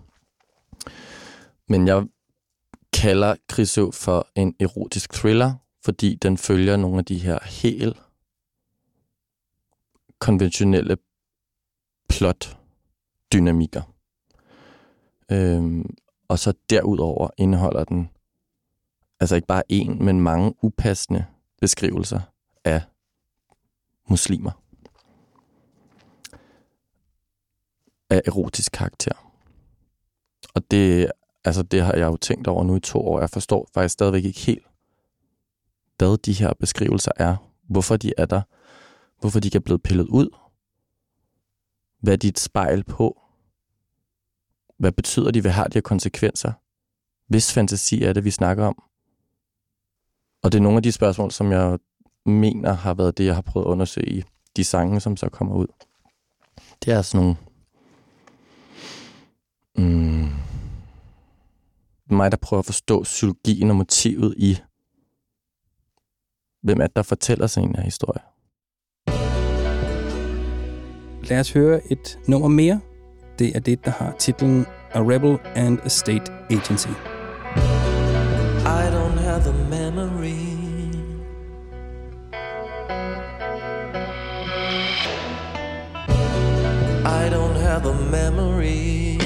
Men 1.68 1.86
jeg 1.86 2.04
kalder 2.92 3.34
Krisøv 3.48 3.92
for 3.92 4.28
en 4.34 4.54
erotisk 4.60 5.12
thriller, 5.12 5.54
fordi 5.84 6.14
den 6.14 6.38
følger 6.38 6.76
nogle 6.76 6.98
af 6.98 7.04
de 7.04 7.18
her 7.18 7.38
helt 7.44 8.02
konventionelle 10.18 10.96
plot-dynamikker. 12.08 13.82
Øhm, 15.32 15.96
og 16.28 16.38
så 16.38 16.52
derudover 16.70 17.30
indeholder 17.36 17.84
den 17.84 18.10
altså 19.20 19.36
ikke 19.36 19.46
bare 19.46 19.62
en, 19.68 20.04
men 20.04 20.20
mange 20.20 20.54
upassende 20.62 21.24
beskrivelser 21.60 22.20
af 22.64 22.82
muslimer. 24.08 24.50
Af 28.10 28.22
erotisk 28.26 28.72
karakter. 28.72 29.32
Og 30.54 30.70
det, 30.70 31.10
altså 31.44 31.62
det 31.62 31.82
har 31.82 31.92
jeg 31.92 32.06
jo 32.06 32.16
tænkt 32.16 32.46
over 32.46 32.64
nu 32.64 32.76
i 32.76 32.80
to 32.80 32.98
år. 32.98 33.20
Jeg 33.20 33.30
forstår 33.30 33.68
faktisk 33.74 33.92
stadigvæk 33.92 34.24
ikke 34.24 34.40
helt, 34.40 34.66
hvad 35.98 36.18
de 36.18 36.32
her 36.32 36.52
beskrivelser 36.60 37.12
er. 37.16 37.36
Hvorfor 37.68 37.96
de 37.96 38.12
er 38.18 38.26
der. 38.26 38.42
Hvorfor 39.20 39.40
de 39.40 39.48
ikke 39.48 39.56
er 39.56 39.60
blevet 39.60 39.82
pillet 39.82 40.06
ud. 40.06 40.28
Hvad 42.00 42.18
dit 42.18 42.36
er 42.36 42.40
spejl 42.40 42.84
på. 42.84 43.20
Hvad 44.78 44.92
betyder 44.92 45.30
de? 45.30 45.40
Hvad 45.40 45.50
har 45.50 45.64
de 45.64 45.74
her 45.74 45.80
konsekvenser? 45.80 46.52
Hvis 47.28 47.52
fantasi 47.52 48.02
er 48.02 48.12
det, 48.12 48.24
vi 48.24 48.30
snakker 48.30 48.66
om. 48.66 48.82
Og 50.42 50.52
det 50.52 50.58
er 50.58 50.62
nogle 50.62 50.76
af 50.76 50.82
de 50.82 50.92
spørgsmål, 50.92 51.30
som 51.30 51.52
jeg 51.52 51.78
mener 52.26 52.72
har 52.72 52.94
været 52.94 53.18
det, 53.18 53.24
jeg 53.24 53.34
har 53.34 53.42
prøvet 53.42 53.66
at 53.66 53.70
undersøge 53.70 54.10
i 54.10 54.22
de 54.56 54.64
sange, 54.64 55.00
som 55.00 55.16
så 55.16 55.28
kommer 55.28 55.54
ud. 55.54 55.66
Det 56.84 56.92
er 56.92 57.02
sådan 57.02 57.20
nogle... 57.20 57.36
Mm, 59.76 60.28
mig, 62.10 62.30
der 62.30 62.36
prøver 62.36 62.58
at 62.58 62.66
forstå 62.66 63.02
psykologien 63.02 63.70
og 63.70 63.76
motivet 63.76 64.34
i, 64.36 64.58
hvem 66.64 66.80
er 66.80 66.86
det, 66.86 66.96
der 66.96 67.02
fortæller 67.02 67.46
sig 67.46 67.62
en 67.62 67.76
af 67.76 67.82
historie. 67.82 68.20
Lad 71.28 71.40
os 71.40 71.52
høre 71.52 71.80
et 71.92 72.18
nummer 72.28 72.48
mere. 72.48 72.80
Det 73.38 73.56
er 73.56 73.60
det, 73.60 73.84
der 73.84 73.90
har 73.90 74.14
titlen 74.18 74.66
A 74.92 75.00
Rebel 75.00 75.38
and 75.54 75.78
a 75.84 75.88
State 75.88 76.32
Agency. 76.50 76.88
I 78.66 78.84
don't 78.96 79.18
have 79.18 79.46
a 79.46 79.52
memory. 79.70 80.54
I 87.04 87.30
don't 87.30 87.56
have 87.56 87.86
a 87.86 87.94
memory. 88.10 89.23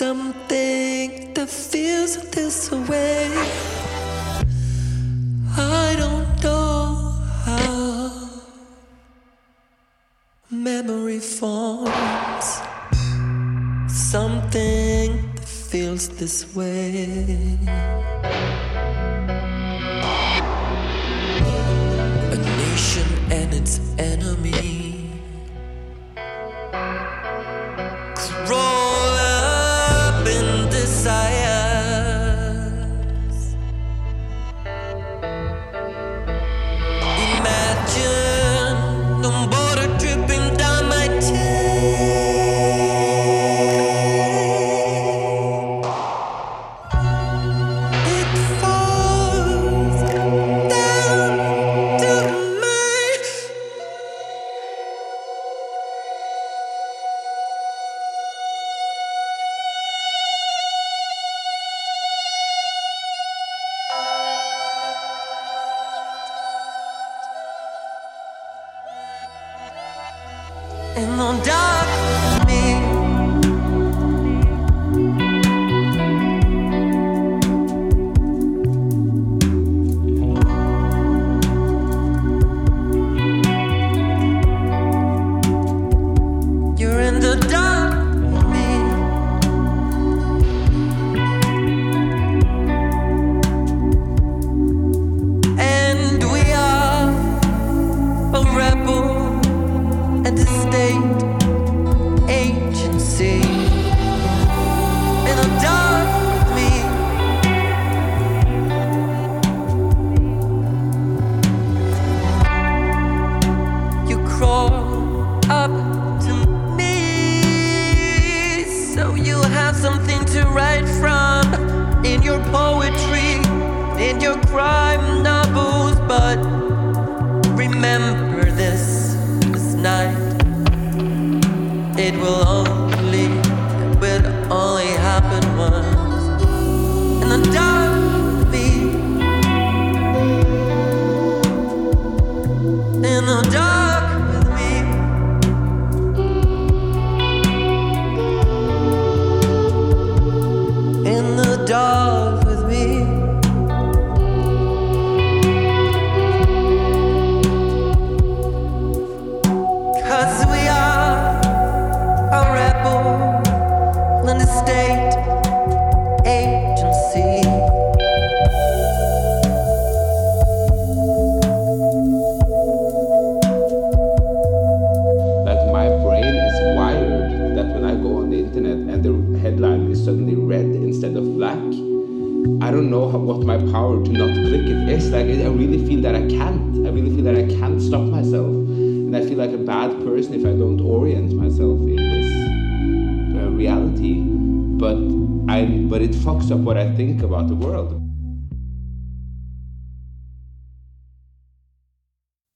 Something 0.00 1.34
that 1.34 1.50
feels 1.50 2.16
this 2.30 2.70
way. 2.72 3.28
I 5.58 5.94
don't 5.98 6.42
know 6.42 7.20
how 7.44 8.30
memory 10.50 11.20
forms 11.20 12.48
something 13.88 15.34
that 15.34 15.46
feels 15.46 16.08
this 16.08 16.56
way. 16.56 17.89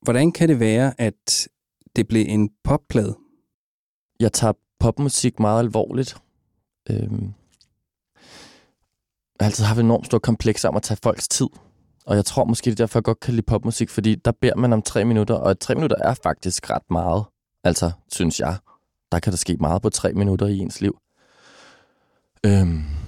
Hvordan 0.04 0.32
kan 0.32 0.48
det 0.48 0.60
være, 0.60 1.00
at 1.00 1.48
det 1.96 2.08
blev 2.08 2.24
en 2.28 2.50
popplade? 2.64 3.16
Jeg 4.20 4.32
tager 4.32 4.52
popmusik 4.78 5.40
meget 5.40 5.58
alvorligt. 5.58 6.16
Øhm, 6.90 7.34
jeg 9.38 9.44
har 9.44 9.46
altid 9.46 9.64
haft 9.64 9.78
et 9.78 9.84
enormt 9.84 10.06
stort 10.06 10.22
kompleks 10.22 10.64
om 10.64 10.76
at 10.76 10.82
tage 10.82 10.98
folks 11.02 11.28
tid. 11.28 11.46
Og 12.06 12.16
jeg 12.16 12.24
tror 12.24 12.44
måske, 12.44 12.64
det 12.64 12.72
er 12.72 12.82
derfor, 12.82 12.98
jeg 12.98 13.04
godt 13.04 13.20
kan 13.20 13.34
lide 13.34 13.46
popmusik, 13.46 13.90
fordi 13.90 14.14
der 14.14 14.32
beder 14.32 14.56
man 14.56 14.72
om 14.72 14.82
tre 14.82 15.04
minutter, 15.04 15.34
og 15.34 15.60
tre 15.60 15.74
minutter 15.74 15.96
er 15.96 16.14
faktisk 16.22 16.70
ret 16.70 16.90
meget. 16.90 17.24
Altså, 17.64 17.90
synes 18.12 18.40
jeg. 18.40 18.56
Der 19.12 19.18
kan 19.18 19.30
der 19.30 19.36
ske 19.36 19.56
meget 19.60 19.82
på 19.82 19.90
tre 19.90 20.12
minutter 20.12 20.46
i 20.46 20.58
ens 20.58 20.80
liv. 20.80 20.98
Øhm. 22.46 23.03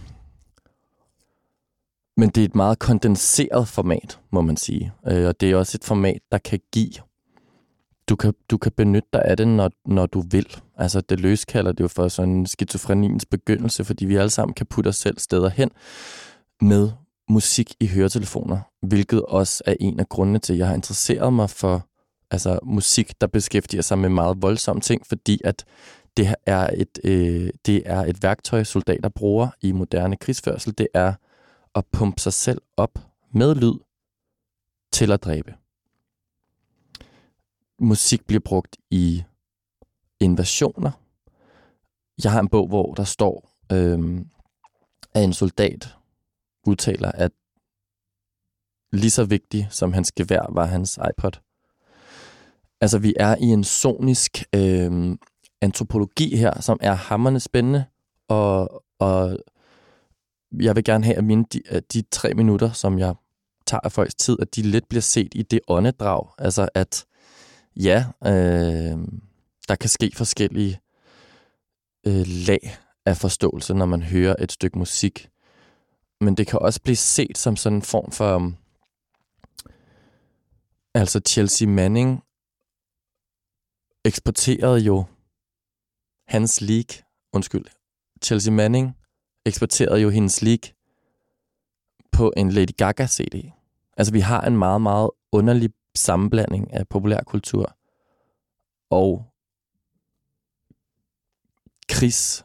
Men 2.16 2.28
det 2.28 2.40
er 2.40 2.44
et 2.44 2.54
meget 2.54 2.78
kondenseret 2.78 3.68
format, 3.68 4.20
må 4.30 4.40
man 4.40 4.56
sige. 4.56 4.92
Øh, 5.08 5.26
og 5.26 5.40
det 5.40 5.50
er 5.50 5.56
også 5.56 5.78
et 5.78 5.84
format, 5.84 6.18
der 6.32 6.38
kan 6.38 6.60
give 6.72 6.92
du 8.08 8.16
kan, 8.16 8.34
du 8.50 8.58
kan 8.58 8.72
benytte 8.72 9.08
dig 9.12 9.22
af 9.24 9.36
det, 9.36 9.48
når, 9.48 9.70
når 9.86 10.06
du 10.06 10.24
vil. 10.30 10.56
Altså, 10.76 11.00
det 11.00 11.20
løs 11.20 11.44
kalder 11.44 11.72
det 11.72 11.80
jo 11.80 11.88
for 11.88 12.08
sådan 12.08 12.46
skizofreniens 12.46 13.24
begyndelse, 13.24 13.84
fordi 13.84 14.04
vi 14.04 14.16
alle 14.16 14.30
sammen 14.30 14.54
kan 14.54 14.66
putte 14.66 14.88
os 14.88 14.96
selv 14.96 15.18
steder 15.18 15.48
hen 15.48 15.70
med 16.60 16.90
musik 17.28 17.74
i 17.80 17.86
høretelefoner, 17.86 18.58
hvilket 18.82 19.22
også 19.22 19.62
er 19.66 19.74
en 19.80 20.00
af 20.00 20.08
grundene 20.08 20.38
til, 20.38 20.52
at 20.52 20.58
jeg 20.58 20.66
har 20.66 20.74
interesseret 20.74 21.32
mig 21.32 21.50
for 21.50 21.86
altså, 22.30 22.58
musik, 22.62 23.20
der 23.20 23.26
beskæftiger 23.26 23.82
sig 23.82 23.98
med 23.98 24.08
meget 24.08 24.42
voldsomme 24.42 24.80
ting, 24.80 25.06
fordi 25.06 25.40
at 25.44 25.64
det 26.16 26.34
er 26.46 26.70
et, 26.74 26.98
øh, 27.04 27.50
det 27.66 27.82
er 27.86 28.04
et 28.04 28.22
værktøj, 28.22 28.64
soldater 28.64 29.08
bruger 29.08 29.48
i 29.60 29.72
moderne 29.72 30.16
krigsførsel. 30.16 30.74
Det 30.78 30.88
er 30.94 31.12
at 31.76 31.86
pumpe 31.86 32.20
sig 32.20 32.32
selv 32.32 32.62
op 32.76 32.98
med 33.30 33.54
lyd 33.54 33.78
til 34.92 35.12
at 35.12 35.24
dræbe 35.24 35.54
musik 37.78 38.26
bliver 38.26 38.40
brugt 38.40 38.76
i 38.90 39.24
invasioner. 40.20 40.90
Jeg 42.24 42.32
har 42.32 42.40
en 42.40 42.48
bog, 42.48 42.68
hvor 42.68 42.94
der 42.94 43.04
står, 43.04 43.50
øh, 43.72 44.20
at 45.14 45.24
en 45.24 45.32
soldat 45.32 45.96
udtaler, 46.66 47.12
at 47.12 47.32
lige 48.92 49.10
så 49.10 49.24
vigtig 49.24 49.68
som 49.70 49.92
hans 49.92 50.12
gevær 50.12 50.46
var 50.52 50.66
hans 50.66 50.98
iPod. 51.10 51.40
Altså, 52.80 52.98
vi 52.98 53.14
er 53.20 53.36
i 53.36 53.44
en 53.44 53.64
sonisk 53.64 54.44
øh, 54.54 55.18
antropologi 55.60 56.36
her, 56.36 56.60
som 56.60 56.78
er 56.82 56.92
hammerne 56.94 57.40
spændende, 57.40 57.84
og, 58.28 58.84
og 58.98 59.38
jeg 60.52 60.76
vil 60.76 60.84
gerne 60.84 61.04
have, 61.04 61.16
at 61.16 61.24
mine, 61.24 61.44
de, 61.52 61.62
at 61.68 61.92
de 61.92 62.02
tre 62.10 62.34
minutter, 62.34 62.72
som 62.72 62.98
jeg 62.98 63.14
tager 63.66 63.80
af 63.84 63.92
folks 63.92 64.14
tid, 64.14 64.36
at 64.40 64.56
de 64.56 64.62
lidt 64.62 64.88
bliver 64.88 65.02
set 65.02 65.32
i 65.34 65.42
det 65.42 65.60
åndedrag. 65.68 66.28
Altså, 66.38 66.68
at 66.74 67.06
ja, 67.76 68.04
øh, 68.26 68.98
der 69.68 69.74
kan 69.80 69.88
ske 69.88 70.12
forskellige 70.14 70.80
øh, 72.06 72.26
lag 72.26 72.76
af 73.06 73.16
forståelse, 73.16 73.74
når 73.74 73.86
man 73.86 74.02
hører 74.02 74.34
et 74.38 74.52
stykke 74.52 74.78
musik. 74.78 75.30
Men 76.20 76.36
det 76.36 76.46
kan 76.46 76.58
også 76.58 76.82
blive 76.82 76.96
set 76.96 77.38
som 77.38 77.56
sådan 77.56 77.76
en 77.76 77.82
form 77.82 78.12
for... 78.12 78.36
Um, 78.36 78.56
altså 80.94 81.20
Chelsea 81.28 81.68
Manning 81.68 82.22
eksporterede 84.04 84.78
jo 84.78 85.04
hans 86.28 86.60
league, 86.60 87.04
undskyld, 87.32 87.64
Chelsea 88.24 88.52
Manning 88.52 88.96
eksporterede 89.46 90.00
jo 90.00 90.10
hendes 90.10 90.42
leak 90.42 90.60
på 92.12 92.32
en 92.36 92.50
Lady 92.50 92.76
Gaga 92.76 93.06
CD. 93.06 93.52
Altså 93.96 94.12
vi 94.12 94.20
har 94.20 94.40
en 94.40 94.56
meget, 94.56 94.82
meget 94.82 95.10
underlig 95.32 95.70
sammenblanding 95.94 96.72
af 96.72 96.88
populærkultur 96.88 97.76
og 98.90 99.24
krigs 101.88 102.44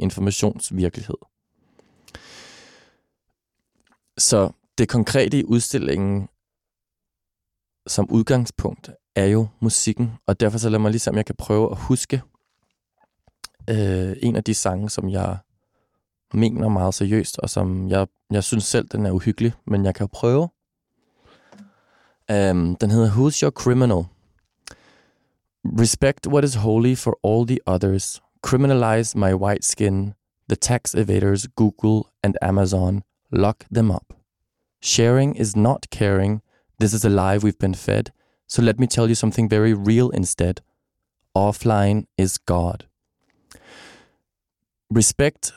informationsvirkelighed. 0.00 1.16
Så 4.18 4.50
det 4.78 4.88
konkrete 4.88 5.38
i 5.38 5.44
udstillingen 5.44 6.28
som 7.86 8.10
udgangspunkt 8.10 8.90
er 9.14 9.24
jo 9.24 9.48
musikken, 9.60 10.12
og 10.26 10.40
derfor 10.40 10.58
så 10.58 10.68
lad 10.68 10.78
mig 10.78 10.90
ligesom, 10.90 11.16
jeg 11.16 11.26
kan 11.26 11.34
prøve 11.34 11.70
at 11.70 11.78
huske 11.78 12.22
øh, 13.70 14.16
en 14.22 14.36
af 14.36 14.44
de 14.44 14.54
sange, 14.54 14.90
som 14.90 15.10
jeg 15.10 15.38
mener 16.34 16.68
meget 16.68 16.94
seriøst, 16.94 17.38
og 17.38 17.50
som 17.50 17.88
jeg, 17.88 18.06
jeg 18.30 18.44
synes 18.44 18.64
selv, 18.64 18.88
den 18.88 19.06
er 19.06 19.10
uhyggelig, 19.10 19.52
men 19.66 19.84
jeg 19.84 19.94
kan 19.94 20.04
jo 20.04 20.08
prøve. 20.12 20.48
Um, 22.32 22.76
den 22.76 22.90
hedder 22.90 23.10
Who's 23.10 23.42
Your 23.42 23.50
Criminal? 23.50 24.04
Respect 25.64 26.26
what 26.26 26.44
is 26.44 26.54
holy 26.54 26.94
for 26.94 27.18
all 27.24 27.46
the 27.46 27.58
others. 27.66 28.20
Criminalize 28.46 29.18
my 29.18 29.34
white 29.34 29.64
skin. 29.64 30.14
The 30.48 30.56
tax 30.56 30.94
evaders, 30.94 31.46
Google 31.56 32.10
and 32.22 32.34
Amazon. 32.42 33.02
Lock 33.32 33.64
them 33.74 33.90
up. 33.90 34.14
Sharing 34.82 35.36
is 35.36 35.56
not 35.56 35.86
caring. 35.90 36.40
This 36.80 36.94
is 36.94 37.04
a 37.04 37.08
lie 37.08 37.38
we've 37.38 37.58
been 37.58 37.74
fed. 37.74 38.12
So 38.46 38.62
let 38.62 38.78
me 38.78 38.86
tell 38.86 39.08
you 39.08 39.14
something 39.14 39.48
very 39.48 39.74
real 39.74 40.10
instead. 40.10 40.62
Offline 41.36 42.06
is 42.16 42.38
God. 42.38 42.86
Respect 44.90 45.52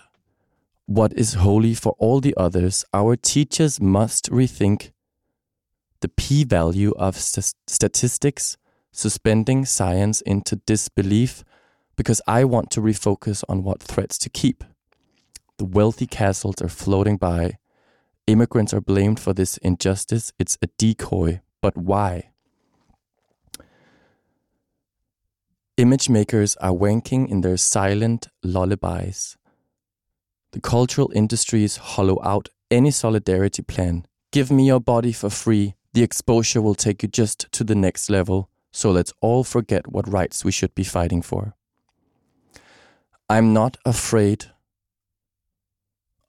what 0.95 1.13
is 1.13 1.35
holy 1.35 1.73
for 1.73 1.95
all 1.99 2.19
the 2.19 2.35
others. 2.35 2.83
Our 2.93 3.15
teachers 3.15 3.79
must 3.79 4.29
rethink 4.29 4.91
the 6.01 6.09
p 6.09 6.43
value 6.43 6.91
of 6.97 7.15
st- 7.15 7.53
statistics, 7.67 8.57
suspending 8.91 9.65
science 9.65 10.19
into 10.21 10.57
disbelief, 10.57 11.43
because 11.95 12.21
I 12.27 12.43
want 12.43 12.71
to 12.71 12.81
refocus 12.81 13.43
on 13.47 13.63
what 13.63 13.81
threats 13.81 14.17
to 14.19 14.29
keep. 14.29 14.63
The 15.57 15.65
wealthy 15.65 16.07
castles 16.07 16.61
are 16.61 16.67
floating 16.67 17.17
by. 17.17 17.59
Immigrants 18.27 18.73
are 18.73 18.81
blamed 18.81 19.19
for 19.19 19.33
this 19.33 19.57
injustice. 19.57 20.33
It's 20.39 20.57
a 20.61 20.67
decoy. 20.77 21.41
But 21.61 21.77
why? 21.77 22.31
Image 25.77 26.09
makers 26.09 26.55
are 26.57 26.73
wanking 26.73 27.29
in 27.29 27.41
their 27.41 27.57
silent 27.57 28.27
lullabies. 28.43 29.37
The 30.51 30.59
cultural 30.59 31.11
industries 31.15 31.77
hollow 31.77 32.19
out 32.23 32.49
any 32.69 32.91
solidarity 32.91 33.61
plan. 33.61 34.05
Give 34.31 34.51
me 34.51 34.67
your 34.67 34.79
body 34.79 35.11
for 35.11 35.29
free. 35.29 35.75
The 35.93 36.03
exposure 36.03 36.61
will 36.61 36.75
take 36.75 37.03
you 37.03 37.09
just 37.09 37.51
to 37.51 37.63
the 37.63 37.75
next 37.75 38.09
level. 38.09 38.49
So 38.71 38.91
let's 38.91 39.13
all 39.21 39.43
forget 39.43 39.91
what 39.91 40.11
rights 40.11 40.45
we 40.45 40.51
should 40.51 40.73
be 40.75 40.83
fighting 40.83 41.21
for. 41.21 41.53
I'm 43.29 43.53
not 43.53 43.77
afraid 43.85 44.47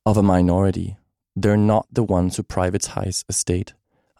of 0.04 0.16
a 0.16 0.22
minority. 0.22 0.96
They're 1.34 1.56
not 1.56 1.86
the 1.90 2.02
ones 2.02 2.36
who 2.36 2.42
privatize 2.42 3.24
a 3.28 3.32
state. 3.32 3.74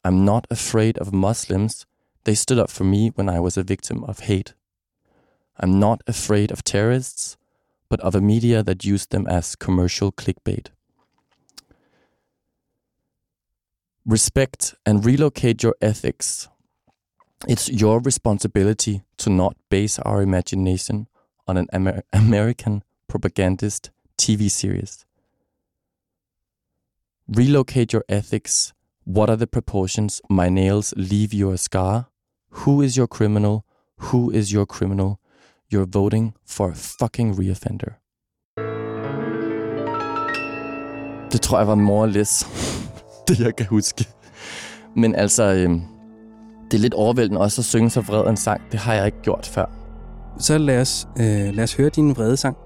I'm 0.05 0.25
not 0.25 0.47
afraid 0.51 0.99
of 0.99 1.13
Muslims. 1.13 1.87
They 2.25 2.35
stood 2.35 2.59
up 2.59 2.71
for 2.71 2.85
me 2.85 3.11
when 3.15 3.29
I 3.29 3.41
was 3.41 3.57
a 3.57 3.63
victim 3.63 4.05
of 4.05 4.21
hate. 4.21 4.55
I'm 5.59 5.79
not 5.79 6.03
afraid 6.07 6.51
of 6.51 6.65
terrorists, 6.65 7.37
but 7.93 8.15
a 8.15 8.23
media 8.23 8.63
that 8.63 8.87
used 8.87 9.11
them 9.11 9.27
as 9.27 9.55
commercial 9.55 10.11
clickbait. 10.11 10.69
Respect 14.07 14.75
and 14.87 15.05
relocate 15.05 15.63
your 15.63 15.75
ethics. 15.83 16.49
It's 17.47 17.69
your 17.69 18.01
responsibility 18.01 19.03
to 19.19 19.29
not 19.29 19.59
base 19.69 19.99
our 19.99 20.23
imagination 20.23 21.07
on 21.47 21.59
an 21.59 21.67
Amer- 21.75 22.03
American 22.15 22.83
propagandist 23.09 23.91
TV 24.17 24.51
series. 24.51 25.05
Relocate 27.29 27.93
your 27.93 28.05
ethics. 28.09 28.73
What 29.05 29.29
are 29.29 29.37
the 29.37 29.47
proportions? 29.47 30.23
My 30.31 30.49
nails 30.49 30.95
leave 30.97 31.35
you 31.35 31.51
a 31.51 31.59
scar. 31.59 32.07
Who 32.65 32.81
is 32.81 32.97
your 32.97 33.07
criminal? 33.07 33.67
Who 33.97 34.31
is 34.31 34.51
your 34.51 34.65
criminal? 34.65 35.21
You're 35.73 35.87
voting 35.93 36.35
for 36.49 36.69
a 36.69 36.75
fucking 36.75 37.39
reoffender. 37.39 37.93
Det 41.33 41.41
tror 41.41 41.59
jeg 41.59 41.69
var 41.69 41.75
more 41.75 42.03
or 42.03 42.07
less 42.07 42.47
det, 43.29 43.41
jeg 43.41 43.57
kan 43.57 43.67
huske. 43.67 44.09
Men 44.97 45.15
altså, 45.15 45.43
øhm, 45.43 45.81
det 46.71 46.75
er 46.75 46.79
lidt 46.79 46.95
overvældende 46.95 47.41
også 47.41 47.61
at 47.61 47.65
synge 47.65 47.91
så 47.91 48.01
vred 48.01 48.31
en 48.31 48.37
sang. 48.37 48.61
Det 48.73 48.81
har 48.81 48.95
jeg 48.95 49.07
ikke 49.07 49.23
gjort 49.23 49.47
før. 49.47 49.67
Så 50.39 50.59
lad 50.59 50.81
os, 50.81 51.09
øh, 51.21 51.55
lad 51.55 51.65
os 51.65 51.75
høre 51.75 51.89
din 51.89 52.17
vrede 52.17 52.37
sang. 52.37 52.57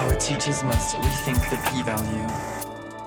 Our 0.00 0.14
teachers 0.16 0.62
must 0.62 0.96
rethink 0.96 1.40
the 1.50 1.56
p-value. 1.70 2.28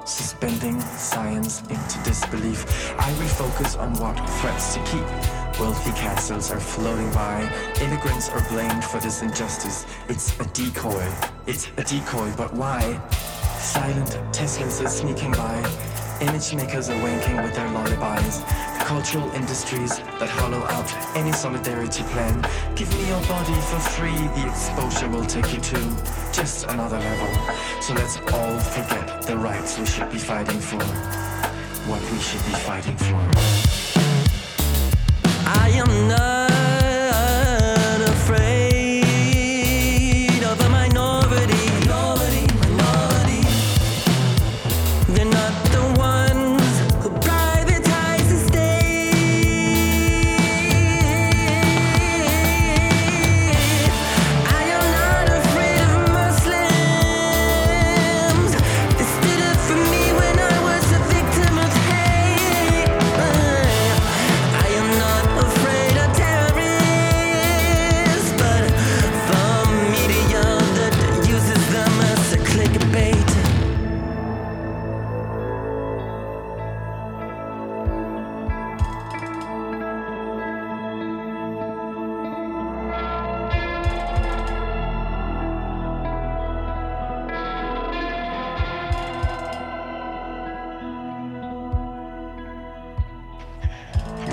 Suspending 0.05 0.79
science 0.81 1.61
into 1.61 2.03
disbelief. 2.03 2.65
I 2.99 3.11
refocus 3.13 3.79
on 3.79 3.93
what 3.95 4.17
threats 4.39 4.75
to 4.75 4.79
keep. 4.83 5.07
Wealthy 5.59 5.91
castles 5.91 6.51
are 6.51 6.59
floating 6.59 7.11
by. 7.11 7.41
Immigrants 7.81 8.29
are 8.29 8.47
blamed 8.49 8.83
for 8.83 8.99
this 8.99 9.21
injustice. 9.21 9.85
It's 10.09 10.39
a 10.39 10.45
decoy. 10.45 11.07
It's 11.47 11.67
a 11.77 11.83
decoy, 11.83 12.31
but 12.35 12.53
why? 12.53 12.99
Silent 13.59 14.11
Teslas 14.31 14.83
are 14.83 14.89
sneaking 14.89 15.31
by. 15.31 15.57
Image 16.21 16.53
makers 16.55 16.89
are 16.89 16.99
wanking 17.01 17.43
with 17.43 17.53
their 17.55 17.69
lullabies. 17.71 18.41
Cultural 18.85 19.31
industries 19.31 19.97
that 19.97 20.29
hollow 20.29 20.63
out 20.65 21.17
any 21.17 21.31
solidarity 21.31 22.03
plan. 22.03 22.45
Give 22.75 22.87
me 22.93 23.07
your 23.07 23.19
body 23.21 23.55
for 23.69 23.79
free. 23.79 24.15
The 24.39 24.47
exposure 24.47 25.09
will 25.09 25.25
take 25.25 25.51
you 25.55 25.59
to 25.59 25.79
just 26.31 26.65
another 26.67 26.99
level. 26.99 27.55
So 27.81 27.95
let's 27.95 28.17
all 28.31 28.59
forget 28.59 29.23
the 29.23 29.37
rights 29.37 29.79
we 29.79 29.87
should 29.87 30.11
be 30.11 30.19
fighting 30.19 30.59
for. 30.59 30.83
What 31.89 32.01
we 32.11 32.19
should 32.19 32.45
be 32.45 32.53
fighting 32.61 32.95
for. 32.97 33.19
I 35.47 35.69
am 35.73 36.07
not 36.07 36.34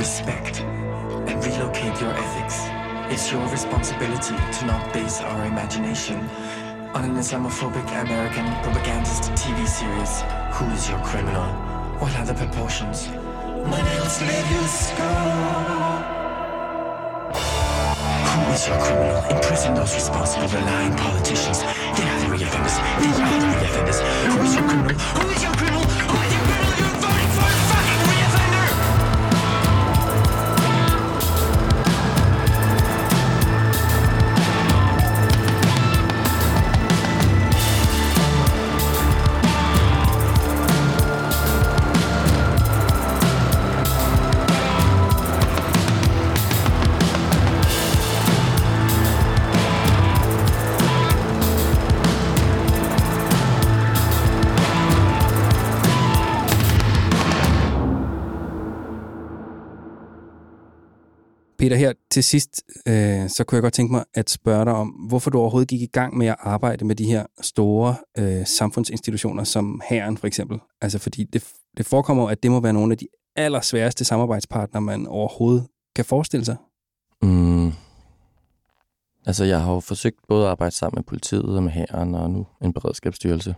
Respect 0.02 0.62
and 0.62 1.44
relocate 1.44 2.00
your 2.00 2.10
ethics. 2.10 2.56
It's 3.14 3.30
your 3.30 3.46
responsibility 3.48 4.34
to 4.34 4.66
not 4.66 4.92
base 4.92 5.20
our 5.20 5.44
imagination 5.44 6.18
on 6.92 7.04
an 7.04 7.14
Islamophobic 7.14 7.86
American 8.02 8.46
propagandist 8.64 9.30
TV 9.38 9.64
series. 9.64 10.12
Who 10.56 10.64
is 10.74 10.90
your 10.90 10.98
criminal? 11.04 11.46
What 12.00 12.18
are 12.18 12.26
the 12.26 12.34
proportions? 12.34 13.06
My 13.70 13.80
nails 13.80 14.20
leave 14.22 14.50
you 14.50 14.66
scar. 14.66 16.02
Who 18.32 18.52
is 18.54 18.66
your 18.66 18.78
criminal? 18.82 19.22
Imprison 19.30 19.74
those 19.76 19.94
responsible 19.94 20.48
for 20.48 20.58
lying 20.62 20.96
politicians. 20.96 21.60
They 21.62 22.06
are 22.10 22.20
the 22.22 22.28
reoffenders. 22.34 22.76
They 22.98 23.06
are 23.06 23.38
the 23.38 23.50
reoffenders. 23.54 23.98
Who 24.26 24.42
is 24.42 24.54
your 24.56 24.64
criminal? 24.66 24.98
Who 24.98 25.30
is 25.30 25.42
your 25.44 25.52
criminal? 25.52 25.71
Peter, 61.62 61.76
her 61.76 61.92
til 62.10 62.24
sidst, 62.24 62.62
øh, 62.88 63.28
så 63.28 63.44
kunne 63.44 63.56
jeg 63.56 63.62
godt 63.62 63.74
tænke 63.74 63.92
mig 63.92 64.04
at 64.14 64.30
spørge 64.30 64.64
dig 64.64 64.72
om, 64.72 64.88
hvorfor 64.88 65.30
du 65.30 65.38
overhovedet 65.38 65.68
gik 65.68 65.82
i 65.82 65.86
gang 65.86 66.16
med 66.16 66.26
at 66.26 66.36
arbejde 66.38 66.84
med 66.84 66.94
de 66.96 67.04
her 67.04 67.26
store 67.40 67.96
øh, 68.18 68.46
samfundsinstitutioner, 68.46 69.44
som 69.44 69.80
Hæren 69.88 70.16
for 70.16 70.26
eksempel. 70.26 70.58
Altså 70.80 70.98
fordi 70.98 71.24
det, 71.24 71.44
det 71.76 71.86
forekommer, 71.86 72.28
at 72.28 72.42
det 72.42 72.50
må 72.50 72.60
være 72.60 72.72
nogle 72.72 72.92
af 72.92 72.98
de 72.98 73.06
allersværeste 73.36 74.04
samarbejdspartnere, 74.04 74.80
man 74.80 75.06
overhovedet 75.06 75.66
kan 75.96 76.04
forestille 76.04 76.44
sig. 76.44 76.56
Mm. 77.22 77.72
Altså, 79.26 79.44
jeg 79.44 79.60
har 79.60 79.72
jo 79.72 79.80
forsøgt 79.80 80.18
både 80.28 80.44
at 80.44 80.50
arbejde 80.50 80.74
sammen 80.74 80.98
med 80.98 81.04
politiet 81.04 81.56
og 81.56 81.62
med 81.62 81.72
hæren 81.72 82.14
og 82.14 82.30
nu 82.30 82.46
en 82.62 82.72
beredskabsstyrelse. 82.72 83.54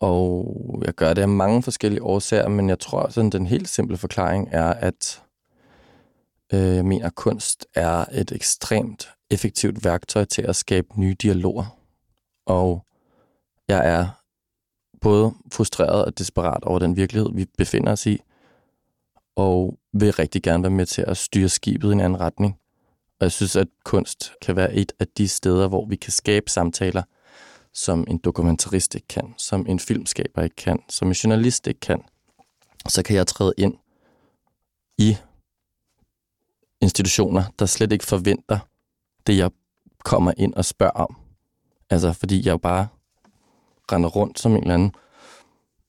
Og 0.00 0.82
jeg 0.86 0.94
gør 0.94 1.14
det 1.14 1.22
af 1.22 1.28
mange 1.28 1.62
forskellige 1.62 2.02
årsager, 2.02 2.48
men 2.48 2.68
jeg 2.68 2.78
tror, 2.78 3.08
sådan 3.08 3.30
den 3.30 3.46
helt 3.46 3.68
simple 3.68 3.96
forklaring 3.96 4.48
er, 4.52 4.72
at 4.72 5.22
Øh, 6.52 6.76
jeg 6.76 6.84
mener, 6.84 7.06
at 7.06 7.14
kunst 7.14 7.66
er 7.74 8.04
et 8.12 8.32
ekstremt 8.32 9.08
effektivt 9.30 9.84
værktøj 9.84 10.24
til 10.24 10.42
at 10.42 10.56
skabe 10.56 10.88
nye 10.96 11.14
dialoger. 11.14 11.78
Og 12.46 12.86
jeg 13.68 13.88
er 13.88 14.08
både 15.00 15.34
frustreret 15.52 16.04
og 16.04 16.18
desperat 16.18 16.64
over 16.64 16.78
den 16.78 16.96
virkelighed, 16.96 17.30
vi 17.34 17.46
befinder 17.58 17.92
os 17.92 18.06
i, 18.06 18.20
og 19.36 19.78
vil 19.92 20.12
rigtig 20.12 20.42
gerne 20.42 20.62
være 20.62 20.70
med 20.70 20.86
til 20.86 21.04
at 21.06 21.16
styre 21.16 21.48
skibet 21.48 21.88
i 21.88 21.92
en 21.92 22.00
anden 22.00 22.20
retning. 22.20 22.58
Og 23.20 23.24
jeg 23.24 23.32
synes, 23.32 23.56
at 23.56 23.68
kunst 23.84 24.32
kan 24.42 24.56
være 24.56 24.74
et 24.74 24.92
af 25.00 25.08
de 25.08 25.28
steder, 25.28 25.68
hvor 25.68 25.86
vi 25.86 25.96
kan 25.96 26.12
skabe 26.12 26.50
samtaler, 26.50 27.02
som 27.72 28.04
en 28.08 28.18
dokumentarist 28.18 28.94
ikke 28.94 29.08
kan, 29.08 29.34
som 29.38 29.66
en 29.68 29.78
filmskaber 29.78 30.42
ikke 30.42 30.56
kan, 30.56 30.78
som 30.88 31.08
en 31.08 31.14
journalist 31.14 31.66
ikke 31.66 31.80
kan. 31.80 32.02
Så 32.88 33.02
kan 33.02 33.16
jeg 33.16 33.26
træde 33.26 33.54
ind 33.58 33.74
i 34.98 35.16
institutioner, 36.90 37.44
der 37.58 37.66
slet 37.66 37.92
ikke 37.92 38.04
forventer 38.04 38.58
det, 39.26 39.36
jeg 39.36 39.50
kommer 40.04 40.32
ind 40.36 40.54
og 40.54 40.64
spørger 40.64 40.92
om. 40.92 41.16
Altså, 41.90 42.12
fordi 42.12 42.46
jeg 42.46 42.52
jo 42.52 42.56
bare 42.56 42.88
render 43.92 44.08
rundt 44.08 44.38
som 44.38 44.52
en 44.52 44.62
eller 44.62 44.74
anden... 44.74 44.92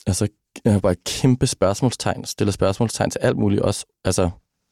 Altså, 0.08 0.28
jeg 0.66 0.74
har 0.74 0.80
bare 0.80 0.92
et 0.92 1.04
kæmpe 1.04 1.48
spørgsmålstegn, 1.48 2.26
stiller 2.26 2.52
spørgsmålstegn 2.52 3.12
til 3.12 3.20
alt 3.20 3.38
muligt 3.38 3.62
også. 3.62 3.86
Altså, 4.04 4.30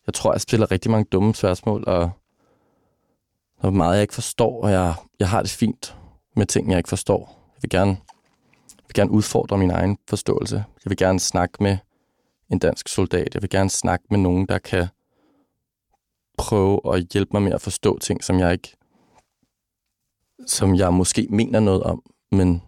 jeg 0.08 0.14
tror, 0.14 0.34
jeg 0.34 0.42
stiller 0.42 0.72
rigtig 0.72 0.92
mange 0.92 1.06
dumme 1.12 1.36
spørgsmål, 1.36 1.84
og 1.88 2.12
der 3.62 3.68
er 3.68 3.72
meget, 3.72 3.94
jeg 3.94 4.02
ikke 4.02 4.14
forstår, 4.14 4.64
og 4.64 4.72
jeg, 4.72 4.94
jeg 5.20 5.30
har 5.30 5.42
det 5.42 5.52
fint 5.52 5.96
med 6.36 6.46
ting, 6.46 6.70
jeg 6.70 6.78
ikke 6.78 6.90
forstår. 6.90 7.52
Jeg 7.56 7.62
vil 7.62 7.70
gerne, 7.70 7.92
jeg 8.70 8.84
vil 8.88 8.94
gerne 8.94 9.12
udfordre 9.12 9.58
min 9.58 9.72
egen 9.72 9.98
forståelse. 10.10 10.56
Jeg 10.56 10.90
vil 10.90 10.98
gerne 10.98 11.20
snakke 11.20 11.64
med 11.64 11.78
en 12.52 12.60
dansk 12.60 12.88
soldat. 12.88 13.34
Jeg 13.34 13.42
vil 13.42 13.50
gerne 13.50 13.70
snakke 13.70 14.06
med 14.10 14.20
nogen, 14.20 14.46
der 14.46 14.58
kan 14.58 14.88
prøve 16.40 16.96
at 16.96 17.04
hjælpe 17.14 17.30
mig 17.34 17.42
med 17.42 17.54
at 17.54 17.62
forstå 17.62 18.00
ting, 18.00 18.24
som 18.24 18.40
jeg 18.40 18.52
ikke 18.52 18.76
som 20.48 20.76
jeg 20.76 20.94
måske 20.94 21.28
mener 21.30 21.60
noget 21.60 21.84
om, 21.84 22.04
men 22.32 22.62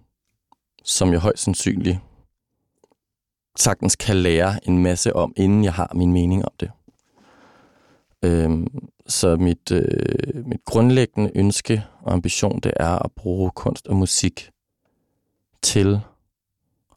som 0.83 1.11
jeg 1.11 1.19
højst 1.19 1.43
sandsynligt 1.43 1.99
sagtens 3.57 3.95
kan 3.95 4.15
lære 4.15 4.67
en 4.67 4.77
masse 4.77 5.15
om, 5.15 5.33
inden 5.37 5.63
jeg 5.63 5.73
har 5.73 5.91
min 5.95 6.13
mening 6.13 6.45
om 6.45 6.51
det. 6.59 6.71
Øhm, 8.23 8.67
så 9.07 9.35
mit, 9.35 9.71
øh, 9.71 10.45
mit 10.45 10.65
grundlæggende 10.65 11.31
ønske 11.35 11.83
og 12.01 12.13
ambition, 12.13 12.59
det 12.59 12.73
er 12.75 12.99
at 13.05 13.11
bruge 13.11 13.51
kunst 13.51 13.87
og 13.87 13.95
musik 13.95 14.49
til 15.61 15.99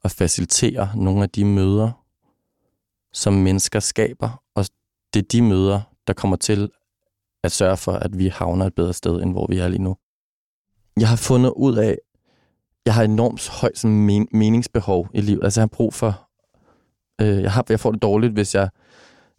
at 0.04 0.10
facilitere 0.10 0.90
nogle 0.96 1.22
af 1.22 1.30
de 1.30 1.44
møder, 1.44 1.90
som 3.12 3.32
mennesker 3.32 3.80
skaber, 3.80 4.42
og 4.54 4.64
det 5.14 5.22
er 5.22 5.28
de 5.28 5.42
møder, 5.42 5.80
der 6.06 6.12
kommer 6.12 6.36
til 6.36 6.70
at 7.44 7.52
sørge 7.52 7.76
for, 7.76 7.92
at 7.92 8.18
vi 8.18 8.28
havner 8.28 8.66
et 8.66 8.74
bedre 8.74 8.92
sted, 8.92 9.22
end 9.22 9.32
hvor 9.32 9.46
vi 9.46 9.58
er 9.58 9.68
lige 9.68 9.82
nu. 9.82 9.96
Jeg 11.00 11.08
har 11.08 11.16
fundet 11.16 11.52
ud 11.56 11.76
af, 11.76 11.98
jeg 12.86 12.94
har 12.94 13.02
enormt 13.02 13.48
højt 13.48 13.78
sådan, 13.78 13.96
men- 13.96 14.28
meningsbehov 14.32 15.08
i 15.14 15.20
livet. 15.20 15.44
Altså 15.44 15.60
jeg 15.60 15.62
har 15.62 15.76
brug 15.76 15.94
for, 15.94 16.28
øh, 17.20 17.42
jeg, 17.42 17.52
har, 17.52 17.64
jeg 17.68 17.80
får 17.80 17.92
det 17.92 18.02
dårligt, 18.02 18.32
hvis 18.32 18.54
jeg 18.54 18.68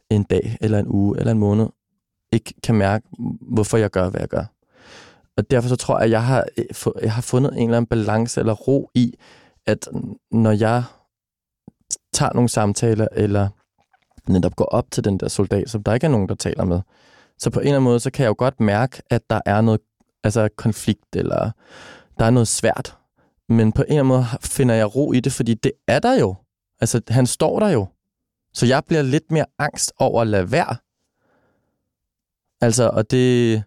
en 0.10 0.24
dag, 0.24 0.58
eller 0.62 0.80
en 0.80 0.88
uge, 0.88 1.20
eller 1.20 1.32
en 1.32 1.40
måned, 1.40 1.68
ikke 2.32 2.54
kan 2.64 2.76
mærke, 2.76 3.08
hvorfor 3.42 3.78
jeg 3.78 3.90
gør, 3.90 4.10
hvad 4.10 4.22
jeg 4.22 4.30
gør. 4.30 4.46
Og 5.38 5.52
derfor 5.52 5.70
så 5.70 5.76
tror 5.76 5.98
jeg, 5.98 6.06
at 6.06 6.12
jeg 6.12 6.26
har, 6.26 6.46
øh, 6.58 6.66
jeg 7.02 7.14
har 7.14 7.22
fundet 7.22 7.54
en 7.58 7.64
eller 7.64 7.78
anden 7.78 7.90
balance 7.90 8.40
eller 8.40 8.54
ro 8.54 8.90
i, 8.94 9.14
at 9.66 9.90
når 10.32 10.52
jeg 10.52 10.84
tager 12.14 12.34
nogle 12.34 12.50
samtaler, 12.50 13.08
eller 13.12 13.50
netop 14.30 14.56
går 14.56 14.66
op 14.66 14.92
til 14.92 15.04
den 15.04 15.18
der 15.18 15.28
soldat, 15.28 15.70
som 15.70 15.84
der 15.84 15.94
ikke 15.94 16.06
er 16.06 16.12
nogen, 16.12 16.30
der 16.30 16.36
taler 16.36 16.66
med, 16.66 16.82
så 17.38 17.50
på 17.50 17.60
en 17.60 17.66
eller 17.66 17.76
anden 17.76 17.84
måde, 17.84 18.00
så 18.00 18.12
kan 18.12 18.24
jeg 18.24 18.30
jo 18.30 18.36
godt 18.38 18.60
mærke, 18.60 19.02
at 19.10 19.30
der 19.30 19.42
er 19.46 19.62
noget 19.62 19.82
altså 20.24 20.50
konflikt, 20.56 21.16
eller 21.16 21.52
der 22.20 22.26
er 22.26 22.30
noget 22.30 22.48
svært. 22.48 22.98
Men 23.50 23.72
på 23.72 23.82
en 23.82 23.88
eller 23.88 24.04
anden 24.04 24.08
måde 24.08 24.26
finder 24.42 24.76
jeg 24.76 24.96
ro 24.96 25.12
i 25.12 25.20
det, 25.20 25.34
fordi 25.34 25.54
det 25.54 25.72
er 25.88 26.00
der 26.00 26.20
jo. 26.20 26.36
Altså, 26.82 27.02
han 27.10 27.28
står 27.28 27.60
der 27.60 27.70
jo. 27.70 27.88
Så 28.54 28.66
jeg 28.66 28.84
bliver 28.88 29.02
lidt 29.02 29.32
mere 29.32 29.46
angst 29.60 29.94
over 29.98 30.22
at 30.22 30.28
lade 30.28 30.52
være. 30.52 30.76
Altså, 32.62 32.90
og 32.90 33.12
det... 33.12 33.64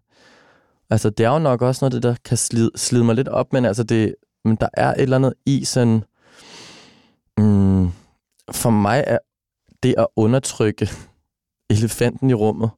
Altså, 0.91 1.11
det 1.11 1.27
er 1.27 1.31
jo 1.31 1.39
nok 1.39 1.63
også 1.63 1.85
noget, 1.85 1.93
det 1.93 2.03
der 2.03 2.15
kan 2.25 2.37
slide, 2.37 2.71
slide 2.77 3.05
mig 3.05 3.15
lidt 3.15 3.29
op, 3.29 3.53
men 3.53 3.65
altså, 3.65 3.83
det, 3.83 4.15
men 4.45 4.57
der 4.57 4.69
er 4.75 4.91
et 4.91 5.01
eller 5.01 5.17
andet 5.17 5.35
i 5.47 5.65
sådan... 5.65 6.05
Mm, 7.39 7.89
for 8.53 8.71
mig 8.71 9.05
er 9.07 9.19
det 9.83 9.95
at 9.99 10.07
undertrykke 10.17 10.91
elefanten 11.71 12.31
i 12.31 12.35
rummet, 12.35 12.71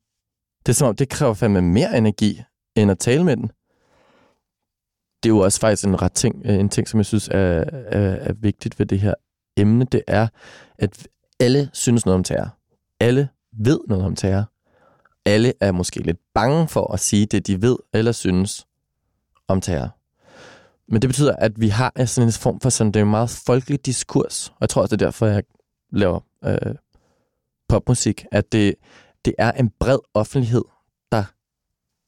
det 0.67 0.73
er 0.73 0.75
som 0.75 0.89
om, 0.89 0.97
det 0.97 1.09
kræver 1.09 1.35
fandme 1.35 1.63
mere 1.63 1.99
energi, 1.99 2.43
end 2.77 2.91
at 2.91 2.99
tale 2.99 3.25
med 3.25 3.37
den. 3.37 3.51
Det 5.23 5.29
er 5.29 5.35
jo 5.35 5.39
også 5.39 5.61
faktisk 5.61 5.85
en 5.85 6.03
ret 6.03 6.13
ting, 6.13 6.43
øh, 6.45 6.55
en 6.55 6.69
ting, 6.69 6.89
som 6.89 6.99
jeg 6.99 7.07
synes 7.07 7.29
er, 7.29 7.65
er, 7.71 8.11
er 8.11 8.33
vigtigt 8.33 8.79
ved 8.79 8.87
det 8.87 9.01
her 9.01 9.15
emne, 9.57 9.85
det 9.85 10.03
er, 10.07 10.29
at 10.79 11.09
alle 11.41 11.71
synes 11.73 12.07
noget 12.07 12.15
om 12.15 12.25
terror. 12.25 12.57
Alle 13.01 13.29
ved 13.53 13.81
noget 13.89 14.05
om 14.05 14.17
terror. 14.17 14.45
Alle 15.25 15.53
er 15.61 15.73
måske 15.73 16.01
lidt 16.01 16.19
bange 16.35 16.69
for 16.69 16.93
at 16.93 17.01
sige 17.01 17.27
det, 17.27 17.47
de 17.47 17.63
ved 17.63 17.77
eller 17.93 18.13
synes 18.13 18.67
om 19.49 19.61
terror. 19.61 19.97
Men 20.89 21.03
det 21.03 21.11
betyder, 21.11 21.37
at 21.37 21.61
vi 21.61 21.69
har 21.69 22.05
sådan 22.07 22.29
en 22.29 22.33
form 22.33 22.61
for 22.61 22.71
sådan, 22.71 22.93
det 22.93 23.01
er 23.01 23.05
en 23.05 23.11
meget 23.11 23.31
folkelig 23.47 23.87
diskurs. 23.87 24.49
Og 24.49 24.57
jeg 24.61 24.69
tror 24.69 24.83
også, 24.83 24.97
det 24.97 25.03
er 25.03 25.07
derfor, 25.07 25.27
jeg 25.27 25.43
laver 25.93 26.21
øh, 26.45 26.75
popmusik, 27.71 28.27
at 28.33 28.53
det, 28.53 28.75
det 29.25 29.35
er 29.39 29.53
en 29.53 29.71
bred 29.81 29.99
offentlighed, 30.15 30.65
der 31.13 31.25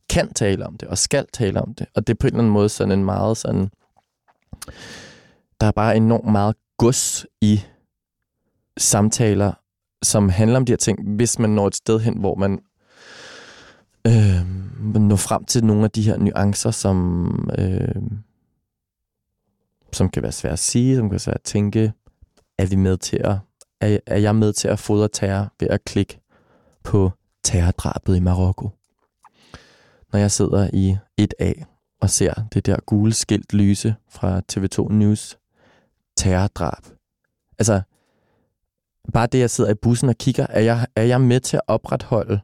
kan 0.09 0.35
tale 0.35 0.67
om 0.67 0.77
det, 0.77 0.89
og 0.89 0.99
skal 0.99 1.27
tale 1.33 1.63
om 1.63 1.75
det. 1.75 1.87
Og 1.95 2.07
det 2.07 2.13
er 2.13 2.19
på 2.21 2.27
en 2.27 2.33
eller 2.33 2.39
anden 2.39 2.53
måde 2.53 2.69
sådan 2.69 2.99
en 2.99 3.05
meget 3.05 3.37
sådan... 3.37 3.71
Der 5.61 5.67
er 5.67 5.73
bare 5.73 5.97
enormt 5.97 6.33
meget 6.33 6.57
gods 6.79 7.27
i 7.41 7.61
samtaler, 8.79 9.53
som 10.03 10.29
handler 10.29 10.57
om 10.57 10.65
de 10.65 10.73
her 10.73 10.77
ting, 10.77 11.17
hvis 11.17 11.39
man 11.39 11.51
når 11.51 11.67
et 11.67 11.75
sted 11.75 12.01
hen, 12.01 12.19
hvor 12.19 12.35
man 12.35 12.61
øh, 14.07 14.47
når 15.01 15.17
frem 15.17 15.45
til 15.45 15.65
nogle 15.65 15.85
af 15.85 15.91
de 15.91 16.03
her 16.03 16.17
nuancer, 16.17 16.71
som, 16.71 17.51
øh, 17.59 18.03
som 19.93 20.09
kan 20.09 20.23
være 20.23 20.33
svære 20.33 20.53
at 20.53 20.59
sige, 20.59 20.97
som 20.97 21.05
kan 21.05 21.11
være 21.11 21.19
svære 21.19 21.35
at 21.35 21.43
tænke. 21.43 21.93
Er 22.59 22.67
vi 22.67 22.77
med 22.77 22.97
til 22.97 23.17
at, 23.17 23.37
er, 23.83 23.99
er 24.07 24.19
jeg 24.19 24.37
med 24.37 24.53
til 24.53 24.69
at 24.69 24.79
fodre 24.79 25.09
terror 25.09 25.53
ved 25.61 25.69
at 25.69 25.85
klikke 25.85 26.21
på 26.83 27.11
terrordrabet 27.43 28.17
i 28.17 28.21
Marokko? 28.21 28.71
Når 30.13 30.19
jeg 30.19 30.31
sidder 30.31 30.71
i 30.73 30.97
1A 31.21 31.65
og 32.01 32.11
ser 32.11 32.35
det 32.55 32.67
der 32.67 32.77
gule 32.87 33.13
skilt 33.13 33.53
lyse 33.53 33.95
fra 34.09 34.43
TV2 34.53 34.93
News, 34.93 35.39
terrordrab. 36.17 36.85
Altså, 37.59 37.83
bare 39.13 39.27
det, 39.27 39.39
jeg 39.39 39.51
sidder 39.51 39.71
i 39.71 39.75
bussen 39.75 40.09
og 40.09 40.17
kigger, 40.17 40.47
er 40.49 40.61
jeg, 40.61 40.87
er 40.97 41.03
jeg 41.03 41.21
med 41.21 41.41
til 41.41 41.57
at 41.57 41.63
opretholde, 41.67 42.41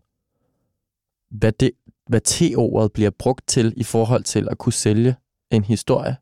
hvad, 1.30 1.52
det, 1.52 1.70
hvad 2.06 2.20
T-ordet 2.20 2.92
bliver 2.92 3.10
brugt 3.10 3.46
til 3.46 3.72
i 3.76 3.84
forhold 3.84 4.24
til 4.24 4.48
at 4.50 4.58
kunne 4.58 4.72
sælge 4.72 5.16
en 5.50 5.64
historie. 5.64 6.16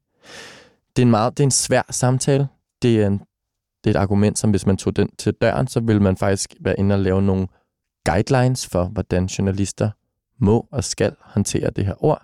Det 0.96 1.02
er 1.02 1.06
en, 1.06 1.10
meget, 1.10 1.38
det 1.38 1.42
er 1.42 1.46
en 1.46 1.50
svær 1.50 1.82
samtale. 1.90 2.48
Det 2.82 3.02
er, 3.02 3.06
en, 3.06 3.22
det 3.86 3.96
er 3.96 3.98
et 3.98 4.02
argument, 4.02 4.38
som 4.38 4.50
hvis 4.50 4.66
man 4.66 4.76
tog 4.76 4.96
den 4.96 5.08
til 5.18 5.32
døren, 5.32 5.66
så 5.68 5.80
ville 5.80 6.02
man 6.02 6.16
faktisk 6.16 6.54
være 6.60 6.78
inde 6.78 6.94
og 6.94 6.98
lave 6.98 7.22
nogle 7.22 7.46
guidelines 8.04 8.66
for, 8.66 8.84
hvordan 8.84 9.26
journalister 9.26 9.90
må 10.38 10.68
og 10.72 10.84
skal 10.84 11.12
håndtere 11.20 11.70
det 11.70 11.86
her 11.86 12.04
ord. 12.04 12.22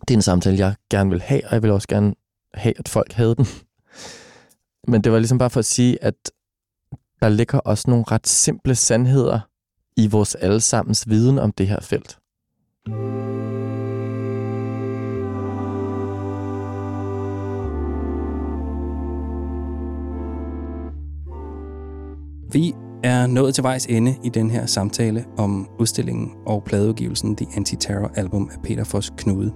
Det 0.00 0.14
er 0.14 0.18
en 0.18 0.22
samtale, 0.22 0.58
jeg 0.58 0.74
gerne 0.90 1.10
vil 1.10 1.22
have, 1.22 1.46
og 1.46 1.52
jeg 1.52 1.62
vil 1.62 1.70
også 1.70 1.88
gerne 1.88 2.14
have, 2.54 2.74
at 2.78 2.88
folk 2.88 3.12
havde 3.12 3.34
den. 3.34 3.46
Men 4.88 5.04
det 5.04 5.12
var 5.12 5.18
ligesom 5.18 5.38
bare 5.38 5.50
for 5.50 5.58
at 5.58 5.64
sige, 5.64 6.04
at 6.04 6.30
der 7.22 7.28
ligger 7.28 7.58
også 7.58 7.90
nogle 7.90 8.04
ret 8.10 8.26
simple 8.26 8.74
sandheder 8.74 9.40
i 9.96 10.06
vores 10.06 10.34
allesammens 10.34 11.08
viden 11.08 11.38
om 11.38 11.52
det 11.52 11.68
her 11.68 11.80
felt. 11.80 12.18
Vi 22.52 22.74
er 23.04 23.26
nået 23.26 23.54
til 23.54 23.64
vejs 23.64 23.86
ende 23.86 24.16
i 24.24 24.28
den 24.28 24.50
her 24.50 24.66
samtale 24.66 25.24
om 25.38 25.68
udstillingen 25.78 26.32
og 26.46 26.64
pladeudgivelsen 26.64 27.36
The 27.36 27.46
Anti-Terror 27.46 28.10
Album 28.14 28.50
af 28.52 28.62
Peter 28.62 28.84
Foss 28.84 29.12
Knude. 29.16 29.52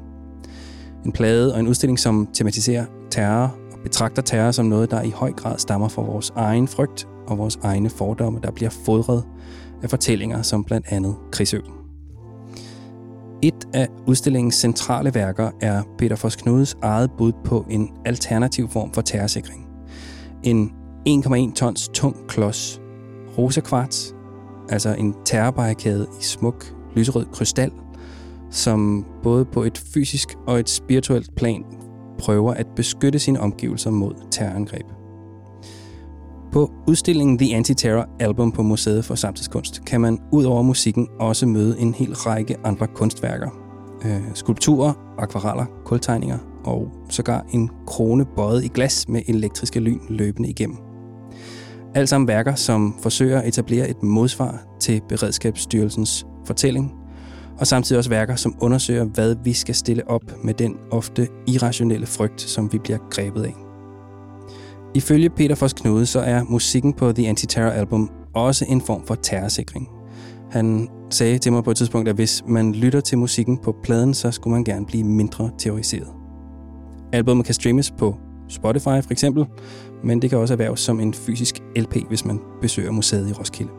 En 1.05 1.13
plade 1.13 1.55
og 1.55 1.61
en 1.61 1.69
udstilling, 1.69 1.99
som 1.99 2.29
tematiserer 2.33 2.87
terror 3.11 3.57
og 3.73 3.79
betragter 3.83 4.23
terror 4.23 4.51
som 4.51 4.67
noget, 4.67 4.91
der 4.91 5.03
i 5.03 5.11
høj 5.11 5.33
grad 5.33 5.59
stammer 5.59 5.89
fra 5.89 6.03
vores 6.03 6.33
egen 6.37 6.69
frygt 6.69 7.09
og 7.27 7.39
vores 7.39 7.59
egne 7.63 7.91
fordomme, 7.91 8.41
der 8.43 8.51
bliver 8.51 8.71
fodret 8.71 9.25
af 9.83 9.91
fortællinger 9.91 10.43
som 10.43 10.65
blandt 10.65 10.87
andet 10.89 11.17
Krigsø. 11.33 11.59
Et 13.43 13.69
af 13.73 13.89
udstillingens 14.07 14.55
centrale 14.55 15.15
værker 15.15 15.51
er 15.61 15.83
Peter 15.99 16.17
Foss 16.17 16.37
Knudes 16.37 16.77
eget 16.83 17.11
bud 17.19 17.33
på 17.45 17.67
en 17.71 17.91
alternativ 18.05 18.69
form 18.69 18.93
for 18.93 19.03
terrorsikring. 19.03 19.67
En 20.43 20.71
1,1 21.09 21.55
tons 21.55 21.89
tung 21.89 22.17
klods 22.29 22.81
rosa 23.39 23.61
kvarts, 23.61 24.15
altså 24.69 24.95
en 24.95 25.15
terrorbarrikade 25.25 26.07
i 26.21 26.23
smuk 26.23 26.75
lyserød 26.95 27.27
krystal, 27.33 27.71
som 28.51 29.07
både 29.23 29.45
på 29.45 29.63
et 29.63 29.79
fysisk 29.79 30.29
og 30.47 30.61
et 30.61 30.71
spirituelt 30.71 31.37
plan 31.37 31.65
prøver 32.19 32.55
at 32.55 32.67
beskytte 32.77 33.19
sine 33.19 33.41
omgivelser 33.41 33.91
mod 33.91 34.15
terrorangreb. 34.31 34.87
På 36.53 36.71
udstillingen 36.89 37.39
The 37.39 37.59
Anti-Terror 37.59 38.09
Album 38.21 38.53
på 38.53 38.63
Museet 38.63 39.05
for 39.05 39.15
Samtidskunst 39.15 39.85
kan 39.85 40.01
man 40.01 40.19
ud 40.33 40.45
over 40.45 40.63
musikken 40.63 41.09
også 41.21 41.47
møde 41.47 41.81
en 41.81 41.95
hel 41.95 42.15
række 42.15 42.57
andre 42.65 42.87
kunstværker. 42.87 43.51
Øh, 44.05 44.23
skulpturer, 44.35 44.93
akvareller, 45.19 45.67
kultegninger 45.85 46.39
og 46.65 46.93
sågar 47.11 47.47
en 47.53 47.71
krone 47.87 48.25
bøjet 48.37 48.65
i 48.65 48.69
glas 48.69 49.09
med 49.09 49.23
elektriske 49.29 49.81
lyn 49.81 50.01
løbende 50.09 50.49
igennem. 50.49 50.94
Alt 51.95 52.09
sammen 52.09 52.29
værker, 52.29 52.55
som 52.55 52.95
forsøger 53.03 53.41
at 53.41 53.49
etablere 53.49 53.89
et 53.89 54.03
modsvar 54.03 54.63
til 54.81 55.01
Beredskabsstyrelsens 55.09 56.27
fortælling, 56.47 56.93
og 57.59 57.67
samtidig 57.67 57.99
også 57.99 58.11
værker, 58.11 58.37
som 58.37 58.55
undersøger, 58.61 59.05
hvad 59.05 59.37
vi 59.45 59.53
skal 59.53 59.75
stille 59.75 60.11
op 60.11 60.45
med 60.45 60.55
den 60.55 60.77
ofte 60.91 61.29
irrationelle 61.47 62.07
frygt, 62.07 62.41
som 62.41 62.73
vi 62.73 62.79
bliver 62.79 62.99
grebet 63.11 63.43
af. 63.43 63.55
Ifølge 64.95 65.31
Peter 65.31 65.55
Foss 65.55 65.75
Knude, 65.75 66.07
så 66.07 66.21
er 66.21 66.43
musikken 66.43 66.93
på 66.93 67.13
The 67.13 67.31
Anti-Terror 67.31 67.71
Album 67.71 68.11
også 68.35 68.65
en 68.69 68.81
form 68.81 69.07
for 69.07 69.15
terrorsikring. 69.15 69.89
Han 70.51 70.89
sagde 71.11 71.39
til 71.39 71.53
mig 71.53 71.65
på 71.65 71.71
et 71.71 71.77
tidspunkt, 71.77 72.09
at 72.09 72.15
hvis 72.15 72.43
man 72.49 72.73
lytter 72.73 73.01
til 73.01 73.19
musikken 73.19 73.59
på 73.59 73.77
pladen, 73.83 74.15
så 74.15 74.31
skulle 74.31 74.55
man 74.55 74.65
gerne 74.65 74.87
blive 74.87 75.05
mindre 75.05 75.51
terroriseret. 75.59 76.09
Albummet 77.13 77.47
kan 77.47 77.55
streames 77.55 77.91
på 77.91 78.17
Spotify 78.49 78.85
for 78.85 79.11
eksempel, 79.11 79.47
men 80.05 80.23
det 80.23 80.31
kan 80.31 80.39
også 80.39 80.55
erhverves 80.55 80.81
som 80.81 81.01
en 81.01 81.15
fysisk 81.15 81.63
LP, 81.77 81.97
hvis 82.09 82.25
man 82.25 82.41
besøger 82.61 82.91
museet 82.91 83.31
i 83.31 83.33
Roskilde. 83.33 83.71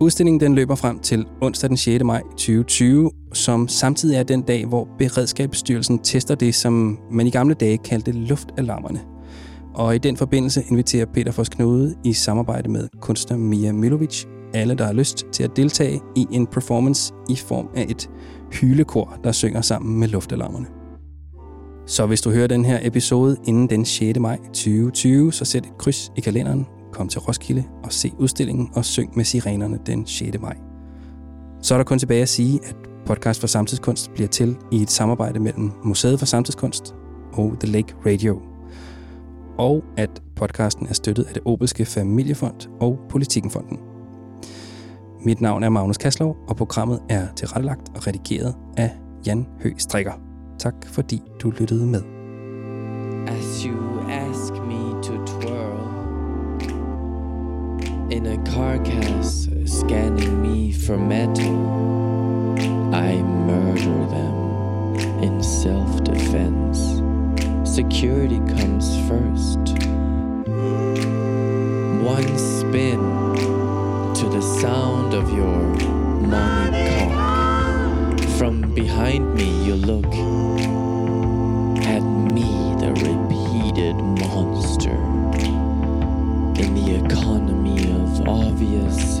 Udstillingen 0.00 0.40
den 0.40 0.54
løber 0.54 0.74
frem 0.74 0.98
til 0.98 1.26
onsdag 1.40 1.68
den 1.68 1.76
6. 1.76 2.04
maj 2.04 2.22
2020, 2.22 3.10
som 3.32 3.68
samtidig 3.68 4.16
er 4.16 4.22
den 4.22 4.42
dag, 4.42 4.66
hvor 4.66 4.88
Beredskabsstyrelsen 4.98 5.98
tester 5.98 6.34
det, 6.34 6.54
som 6.54 6.98
man 7.10 7.26
i 7.26 7.30
gamle 7.30 7.54
dage 7.54 7.78
kaldte 7.78 8.12
luftalarmerne. 8.12 9.00
Og 9.74 9.94
i 9.94 9.98
den 9.98 10.16
forbindelse 10.16 10.64
inviterer 10.70 11.06
Peter 11.06 11.32
Fors 11.32 11.48
Knude 11.48 11.94
i 12.04 12.12
samarbejde 12.12 12.70
med 12.70 12.88
kunstner 13.00 13.36
Mia 13.36 13.72
Milovic 13.72 14.24
alle, 14.54 14.74
der 14.74 14.84
har 14.84 14.92
lyst 14.92 15.26
til 15.32 15.42
at 15.42 15.56
deltage 15.56 16.00
i 16.16 16.26
en 16.30 16.46
performance 16.46 17.12
i 17.28 17.36
form 17.36 17.68
af 17.76 17.86
et 17.88 18.10
hylekor, 18.52 19.18
der 19.24 19.32
synger 19.32 19.60
sammen 19.60 20.00
med 20.00 20.08
luftalarmerne. 20.08 20.79
Så 21.90 22.06
hvis 22.06 22.20
du 22.20 22.30
hører 22.30 22.46
den 22.46 22.64
her 22.64 22.78
episode 22.82 23.36
inden 23.44 23.70
den 23.70 23.84
6. 23.84 24.18
maj 24.18 24.36
2020, 24.36 25.32
så 25.32 25.44
sæt 25.44 25.66
et 25.66 25.78
kryds 25.78 26.12
i 26.16 26.20
kalenderen, 26.20 26.66
kom 26.92 27.08
til 27.08 27.20
Roskilde 27.20 27.64
og 27.84 27.92
se 27.92 28.12
udstillingen 28.18 28.70
og 28.74 28.84
syng 28.84 29.16
med 29.16 29.24
sirenerne 29.24 29.78
den 29.86 30.06
6. 30.06 30.40
maj. 30.40 30.56
Så 31.62 31.74
er 31.74 31.78
der 31.78 31.84
kun 31.84 31.98
tilbage 31.98 32.22
at 32.22 32.28
sige, 32.28 32.60
at 32.64 32.76
podcast 33.06 33.40
for 33.40 33.46
samtidskunst 33.46 34.10
bliver 34.14 34.28
til 34.28 34.56
i 34.72 34.82
et 34.82 34.90
samarbejde 34.90 35.40
mellem 35.40 35.72
Museet 35.84 36.18
for 36.18 36.26
Samtidskunst 36.26 36.94
og 37.32 37.56
The 37.60 37.72
Lake 37.72 37.94
Radio. 38.06 38.42
Og 39.58 39.84
at 39.96 40.22
podcasten 40.36 40.86
er 40.86 40.94
støttet 40.94 41.24
af 41.24 41.34
det 41.34 41.42
Obelske 41.44 41.84
Familiefond 41.84 42.68
og 42.80 42.98
Politikenfonden. 43.08 43.78
Mit 45.24 45.40
navn 45.40 45.62
er 45.62 45.68
Magnus 45.68 45.98
Kaslov, 45.98 46.36
og 46.48 46.56
programmet 46.56 47.00
er 47.08 47.26
tilrettelagt 47.36 47.88
og 47.96 48.06
redigeret 48.06 48.54
af 48.76 48.90
Jan 49.26 49.46
Høgh 49.62 49.78
Strikker. 49.78 50.29
Tak 50.60 50.74
fordi 50.86 51.22
du 51.42 51.50
lyttede 51.50 51.86
med. 51.86 52.02
As 53.28 53.64
you 53.64 54.00
ask 54.10 54.52
me 54.52 55.02
to 55.02 55.12
twirl 55.26 55.80
in 58.10 58.26
a 58.26 58.36
carcass 58.44 59.48
scanning 59.66 60.42
me 60.42 60.72
for 60.86 60.96
metal, 60.96 61.56
I 62.92 63.22
murder 63.22 64.06
them 64.16 64.34
in 65.22 65.42
self 65.42 66.04
defense. 66.04 66.78
Security 67.64 68.40
comes 68.58 68.86
first. 69.08 69.78
One 72.16 72.38
spin 72.38 73.00
to 74.14 74.26
the 74.36 74.42
sound 74.60 75.14
of 75.14 75.30
your 75.30 75.62
money. 76.26 76.99
From 78.40 78.74
behind 78.74 79.34
me, 79.34 79.66
you 79.66 79.74
look 79.74 80.06
at 81.84 82.00
me, 82.32 82.74
the 82.80 82.88
repeated 83.04 83.96
monster 83.96 84.96
in 86.58 86.74
the 86.74 87.04
economy 87.04 87.92
of 87.92 88.26
obvious 88.26 89.19